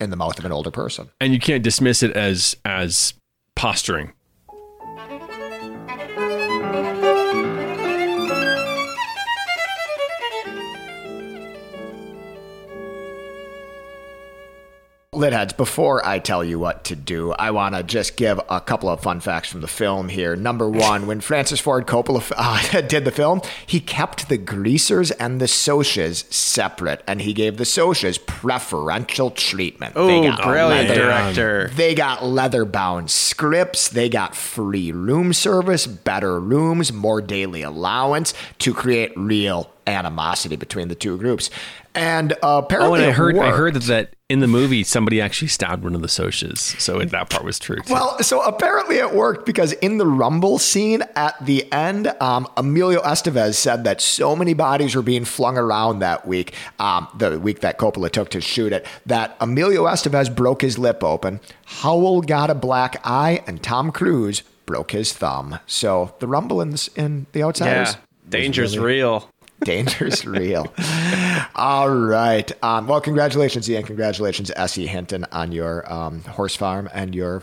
in 0.00 0.08
the 0.08 0.16
mouth 0.16 0.38
of 0.38 0.46
an 0.46 0.52
older 0.52 0.70
person. 0.70 1.10
and 1.20 1.34
you 1.34 1.38
can't 1.38 1.62
dismiss 1.62 2.02
it 2.02 2.12
as 2.16 2.56
as 2.64 3.12
posturing. 3.54 4.14
Litheads, 15.16 15.56
before 15.56 16.06
I 16.06 16.18
tell 16.18 16.44
you 16.44 16.58
what 16.58 16.84
to 16.84 16.94
do, 16.94 17.32
I 17.32 17.50
want 17.50 17.74
to 17.74 17.82
just 17.82 18.16
give 18.16 18.38
a 18.50 18.60
couple 18.60 18.90
of 18.90 19.00
fun 19.00 19.20
facts 19.20 19.48
from 19.48 19.62
the 19.62 19.66
film 19.66 20.10
here. 20.10 20.36
Number 20.36 20.68
one, 20.70 21.06
when 21.06 21.20
Francis 21.20 21.58
Ford 21.58 21.86
Coppola 21.86 22.32
uh, 22.36 22.80
did 22.82 23.06
the 23.06 23.10
film, 23.10 23.40
he 23.66 23.80
kept 23.80 24.28
the 24.28 24.36
greasers 24.36 25.10
and 25.12 25.40
the 25.40 25.46
Socs 25.46 26.30
separate, 26.30 27.02
and 27.06 27.22
he 27.22 27.32
gave 27.32 27.56
the 27.56 27.64
Socs 27.64 28.24
preferential 28.26 29.30
treatment. 29.30 29.94
Oh, 29.96 30.06
brilliant 30.06 30.88
leather- 30.90 30.94
director. 30.94 31.70
They 31.74 31.94
got 31.94 32.22
leather 32.22 32.66
bound 32.66 33.10
scripts. 33.10 33.88
They 33.88 34.10
got 34.10 34.36
free 34.36 34.92
room 34.92 35.32
service, 35.32 35.86
better 35.86 36.38
rooms, 36.38 36.92
more 36.92 37.22
daily 37.22 37.62
allowance 37.62 38.34
to 38.58 38.74
create 38.74 39.12
real 39.16 39.70
animosity 39.86 40.56
between 40.56 40.88
the 40.88 40.94
two 40.94 41.16
groups. 41.18 41.50
And 41.94 42.32
uh, 42.42 42.60
apparently, 42.64 43.00
Oh, 43.00 43.02
and 43.02 43.04
I 43.04 43.08
it 43.08 43.14
heard 43.14 43.38
I 43.38 43.50
heard 43.52 43.74
that, 43.74 43.84
that 43.84 44.10
in 44.28 44.40
the 44.40 44.46
movie 44.46 44.82
somebody 44.82 45.18
actually 45.20 45.48
stabbed 45.48 45.82
one 45.82 45.94
of 45.94 46.02
the 46.02 46.08
Socs, 46.08 46.78
so 46.78 47.00
it, 47.00 47.10
that 47.10 47.30
part 47.30 47.42
was 47.42 47.58
true. 47.58 47.80
Too. 47.80 47.94
Well, 47.94 48.22
so 48.22 48.42
apparently 48.42 48.96
it 48.96 49.14
worked 49.14 49.46
because 49.46 49.72
in 49.72 49.96
the 49.96 50.06
Rumble 50.06 50.58
scene 50.58 51.02
at 51.14 51.42
the 51.44 51.72
end, 51.72 52.08
um, 52.20 52.46
Emilio 52.58 53.00
Estevez 53.00 53.54
said 53.54 53.84
that 53.84 54.02
so 54.02 54.36
many 54.36 54.52
bodies 54.52 54.94
were 54.94 55.00
being 55.00 55.24
flung 55.24 55.56
around 55.56 56.00
that 56.00 56.26
week, 56.26 56.52
um, 56.78 57.08
the 57.16 57.38
week 57.38 57.60
that 57.60 57.78
Coppola 57.78 58.10
took 58.10 58.28
to 58.30 58.42
shoot 58.42 58.74
it, 58.74 58.84
that 59.06 59.34
Emilio 59.40 59.84
Estevez 59.84 60.34
broke 60.34 60.60
his 60.60 60.78
lip 60.78 61.02
open, 61.02 61.40
Howell 61.64 62.20
got 62.22 62.50
a 62.50 62.54
black 62.54 63.00
eye, 63.04 63.42
and 63.46 63.62
Tom 63.62 63.90
Cruise 63.90 64.42
broke 64.66 64.90
his 64.90 65.14
thumb. 65.14 65.60
So 65.66 66.14
the 66.18 66.26
Rumble 66.26 66.60
in, 66.60 66.70
this, 66.70 66.88
in 66.88 67.26
The 67.32 67.42
Outsiders. 67.42 67.94
Yeah. 67.94 68.00
Danger's 68.28 68.76
real. 68.76 69.30
Danger's 69.64 70.26
real. 70.26 70.72
All 71.54 71.90
right. 71.90 72.50
Um, 72.62 72.86
well, 72.86 73.00
congratulations, 73.00 73.68
Ian. 73.70 73.84
Congratulations, 73.84 74.50
S.E. 74.54 74.86
Hinton, 74.86 75.24
on 75.32 75.52
your 75.52 75.90
um, 75.92 76.22
horse 76.22 76.54
farm 76.54 76.88
and 76.92 77.14
your 77.14 77.40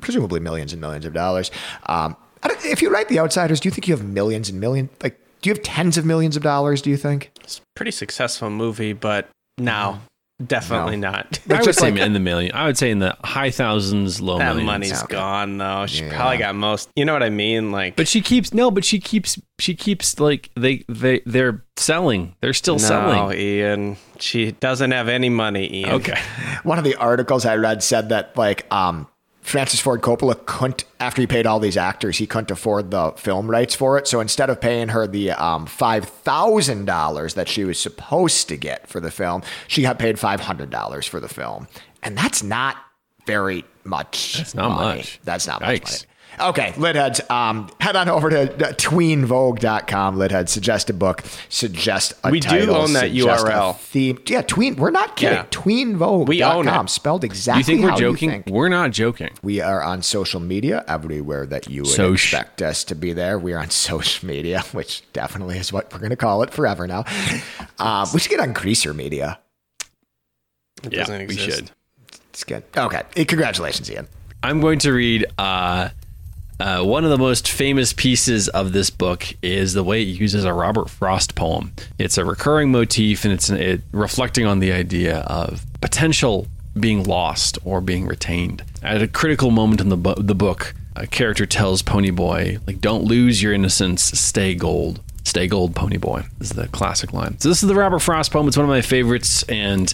presumably 0.00 0.40
millions 0.40 0.72
and 0.72 0.80
millions 0.80 1.04
of 1.04 1.12
dollars. 1.12 1.50
Um, 1.86 2.16
if 2.64 2.82
you 2.82 2.90
write 2.90 3.08
The 3.08 3.18
Outsiders, 3.18 3.60
do 3.60 3.68
you 3.68 3.72
think 3.72 3.88
you 3.88 3.96
have 3.96 4.04
millions 4.04 4.48
and 4.48 4.60
millions? 4.60 4.90
Like, 5.02 5.18
do 5.42 5.50
you 5.50 5.54
have 5.54 5.62
tens 5.62 5.98
of 5.98 6.04
millions 6.04 6.36
of 6.36 6.42
dollars? 6.42 6.82
Do 6.82 6.90
you 6.90 6.96
think? 6.96 7.30
It's 7.42 7.58
a 7.58 7.62
pretty 7.74 7.90
successful 7.90 8.50
movie, 8.50 8.92
but 8.92 9.28
no, 9.58 10.00
definitely 10.44 10.96
not. 10.96 11.38
I 11.48 11.54
would 11.54 11.64
just 11.64 11.78
say 11.78 11.90
like- 11.90 12.00
in 12.00 12.12
the 12.12 12.20
million. 12.20 12.52
I 12.54 12.66
would 12.66 12.76
say 12.76 12.90
in 12.90 12.98
the 12.98 13.16
high 13.24 13.50
thousands, 13.50 14.20
low 14.20 14.38
that 14.38 14.48
millions. 14.56 14.66
money's 14.66 15.02
Okay. 15.04 15.14
gone 15.14 15.58
though. 15.58 15.86
She 15.86 16.04
Yeah. 16.04 16.16
probably 16.16 16.38
got 16.38 16.54
most. 16.54 16.88
You 16.96 17.04
know 17.04 17.12
what 17.12 17.22
I 17.22 17.30
mean? 17.30 17.72
Like, 17.72 17.96
But 17.96 18.08
she 18.08 18.20
keeps 18.20 18.52
no, 18.52 18.70
but 18.70 18.84
she 18.84 18.98
keeps 18.98 19.40
she 19.58 19.74
keeps 19.74 20.20
like 20.20 20.50
they 20.56 20.84
they 20.88 21.20
they're 21.26 21.64
selling. 21.76 22.34
They're 22.40 22.52
still 22.52 22.78
selling. 22.78 23.08
no, 23.16 23.30
selling. 23.30 23.38
Ian. 23.38 23.96
She 24.18 24.52
doesn't 24.52 24.90
have 24.92 25.08
any 25.08 25.28
money, 25.28 25.72
Ian. 25.80 25.90
Okay. 25.92 26.18
One 26.62 26.78
of 26.78 26.84
the 26.84 26.96
articles 26.96 27.44
I 27.46 27.56
read 27.56 27.82
said 27.82 28.08
that, 28.10 28.36
like, 28.36 28.66
um, 28.72 29.06
Francis 29.46 29.78
Ford 29.78 30.02
Coppola 30.02 30.44
couldn't, 30.44 30.84
after 30.98 31.22
he 31.22 31.26
paid 31.28 31.46
all 31.46 31.60
these 31.60 31.76
actors, 31.76 32.18
he 32.18 32.26
couldn't 32.26 32.50
afford 32.50 32.90
the 32.90 33.12
film 33.12 33.48
rights 33.48 33.76
for 33.76 33.96
it. 33.96 34.08
So 34.08 34.18
instead 34.18 34.50
of 34.50 34.60
paying 34.60 34.88
her 34.88 35.06
the 35.06 35.30
um, 35.30 35.66
$5,000 35.66 37.34
that 37.34 37.48
she 37.48 37.64
was 37.64 37.78
supposed 37.78 38.48
to 38.48 38.56
get 38.56 38.88
for 38.88 38.98
the 38.98 39.12
film, 39.12 39.42
she 39.68 39.82
got 39.82 40.00
paid 40.00 40.16
$500 40.16 41.08
for 41.08 41.20
the 41.20 41.28
film. 41.28 41.68
And 42.02 42.18
that's 42.18 42.42
not 42.42 42.76
very 43.24 43.64
much. 43.84 44.34
That's 44.36 44.54
not 44.56 44.70
money. 44.70 44.98
much. 44.98 45.20
That's 45.22 45.46
not 45.46 45.60
much 45.60 45.82
money. 45.84 45.96
Okay, 46.38 46.72
Litheads, 46.72 47.28
um, 47.30 47.70
head 47.80 47.96
on 47.96 48.08
over 48.10 48.28
to 48.28 48.42
uh, 48.42 48.72
tweenvogue.com. 48.74 50.16
Lithead, 50.16 50.48
suggest 50.48 50.90
a 50.90 50.92
book, 50.92 51.22
suggest 51.48 52.12
a 52.24 52.30
We 52.30 52.40
do 52.40 52.70
own 52.70 52.92
that 52.92 53.10
URL. 53.12 53.76
Theme. 53.78 54.18
Yeah, 54.26 54.42
tween. 54.42 54.76
We're 54.76 54.90
not 54.90 55.16
kidding. 55.16 55.38
Yeah. 55.38 55.46
Tweenvogue.com, 55.50 56.26
We 56.26 56.42
own 56.42 56.68
it. 56.68 56.90
spelled 56.90 57.24
exactly 57.24 57.60
you 57.60 57.64
think 57.64 57.82
we're 57.84 57.90
how 57.90 57.96
joking? 57.96 58.28
You 58.30 58.34
think. 58.42 58.46
We're 58.54 58.68
not 58.68 58.90
joking. 58.90 59.30
We 59.42 59.60
are 59.60 59.82
on 59.82 60.02
social 60.02 60.40
media 60.40 60.84
everywhere 60.86 61.46
that 61.46 61.68
you 61.70 61.82
would 61.82 61.90
Soch. 61.90 62.12
expect 62.14 62.60
us 62.60 62.84
to 62.84 62.94
be 62.94 63.12
there. 63.14 63.38
We 63.38 63.54
are 63.54 63.60
on 63.60 63.70
social 63.70 64.26
media, 64.28 64.60
which 64.72 65.02
definitely 65.14 65.58
is 65.58 65.72
what 65.72 65.90
we're 65.92 66.00
going 66.00 66.10
to 66.10 66.16
call 66.16 66.42
it 66.42 66.50
forever 66.50 66.86
now. 66.86 67.04
Um, 67.78 68.06
we 68.12 68.20
should 68.20 68.30
get 68.30 68.40
on 68.40 68.52
Greaser 68.52 68.92
Media. 68.92 69.38
It 70.82 70.92
Yeah, 70.92 70.98
doesn't 71.04 71.28
we 71.28 71.36
should. 71.36 71.70
It's 72.30 72.44
good. 72.44 72.62
Okay. 72.76 73.02
Congratulations, 73.24 73.90
Ian. 73.90 74.06
I'm 74.42 74.60
going 74.60 74.78
to 74.80 74.92
read 74.92 75.24
uh, 75.38 75.88
uh, 76.58 76.82
one 76.82 77.04
of 77.04 77.10
the 77.10 77.18
most 77.18 77.50
famous 77.50 77.92
pieces 77.92 78.48
of 78.48 78.72
this 78.72 78.88
book 78.88 79.26
is 79.42 79.74
the 79.74 79.84
way 79.84 80.02
it 80.02 80.06
uses 80.06 80.44
a 80.44 80.52
Robert 80.52 80.88
Frost 80.88 81.34
poem. 81.34 81.72
It's 81.98 82.16
a 82.16 82.24
recurring 82.24 82.70
motif, 82.70 83.24
and 83.24 83.32
it's 83.32 83.50
it, 83.50 83.82
reflecting 83.92 84.46
on 84.46 84.60
the 84.60 84.72
idea 84.72 85.18
of 85.20 85.64
potential 85.80 86.46
being 86.78 87.04
lost 87.04 87.58
or 87.64 87.80
being 87.80 88.06
retained. 88.06 88.62
At 88.82 89.02
a 89.02 89.08
critical 89.08 89.50
moment 89.50 89.80
in 89.80 89.88
the 89.88 89.96
bu- 89.96 90.22
the 90.22 90.34
book, 90.34 90.74
a 90.94 91.06
character 91.06 91.44
tells 91.46 91.82
Ponyboy, 91.82 92.66
like, 92.66 92.80
"Don't 92.80 93.04
lose 93.04 93.42
your 93.42 93.52
innocence. 93.52 94.02
Stay 94.02 94.54
gold." 94.54 95.00
Stay 95.24 95.48
gold, 95.48 95.74
Ponyboy. 95.74 96.24
Is 96.40 96.50
the 96.50 96.68
classic 96.68 97.12
line. 97.12 97.36
So 97.40 97.48
this 97.48 97.60
is 97.60 97.68
the 97.68 97.74
Robert 97.74 97.98
Frost 97.98 98.30
poem. 98.30 98.46
It's 98.46 98.56
one 98.56 98.62
of 98.64 98.70
my 98.70 98.80
favorites, 98.80 99.42
and 99.48 99.92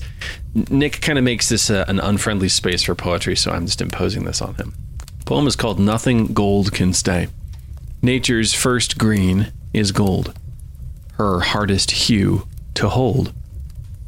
Nick 0.69 1.01
kind 1.01 1.19
of 1.19 1.25
makes 1.25 1.49
this 1.49 1.71
uh, 1.71 1.87
an 1.89 1.99
unfriendly 2.01 2.51
space 2.51 2.83
for 2.83 2.95
poetry, 2.95 3.35
so 3.35 3.51
I'm 3.51 3.65
just 3.65 3.81
imposing 3.81 4.25
this 4.25 4.43
on 4.43 4.55
him. 4.57 4.75
Poem 5.25 5.47
is 5.47 5.57
called 5.57 5.79
Nothing 5.79 6.33
Gold 6.33 6.73
Can 6.73 6.93
Stay. 6.93 7.29
Nature's 8.03 8.53
first 8.53 8.99
green 8.99 9.53
is 9.73 9.93
gold, 9.93 10.35
her 11.15 11.41
hardest 11.41 11.93
hue 11.93 12.47
to 12.75 12.89
hold. 12.89 13.33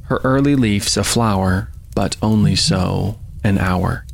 Her 0.05 0.21
early 0.25 0.57
leaf's 0.57 0.97
a 0.97 1.05
flower, 1.05 1.71
but 1.95 2.17
only 2.21 2.57
so 2.57 3.19
an 3.45 3.59
hour. 3.59 4.05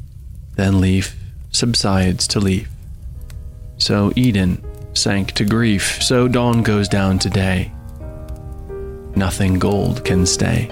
Then 0.57 0.81
leaf 0.81 1.17
subsides 1.51 2.29
to 2.29 2.41
leaf. 2.41 2.69
So 3.79 4.13
Eden 4.15 4.63
sank 4.93 5.33
to 5.33 5.45
grief, 5.45 6.03
so 6.03 6.29
dawn 6.29 6.63
goes 6.63 6.89
down 6.89 7.19
to 7.21 7.31
day. 7.31 7.73
Nothing 9.17 9.59
gold 9.59 10.05
can 10.05 10.27
stay. 10.27 10.69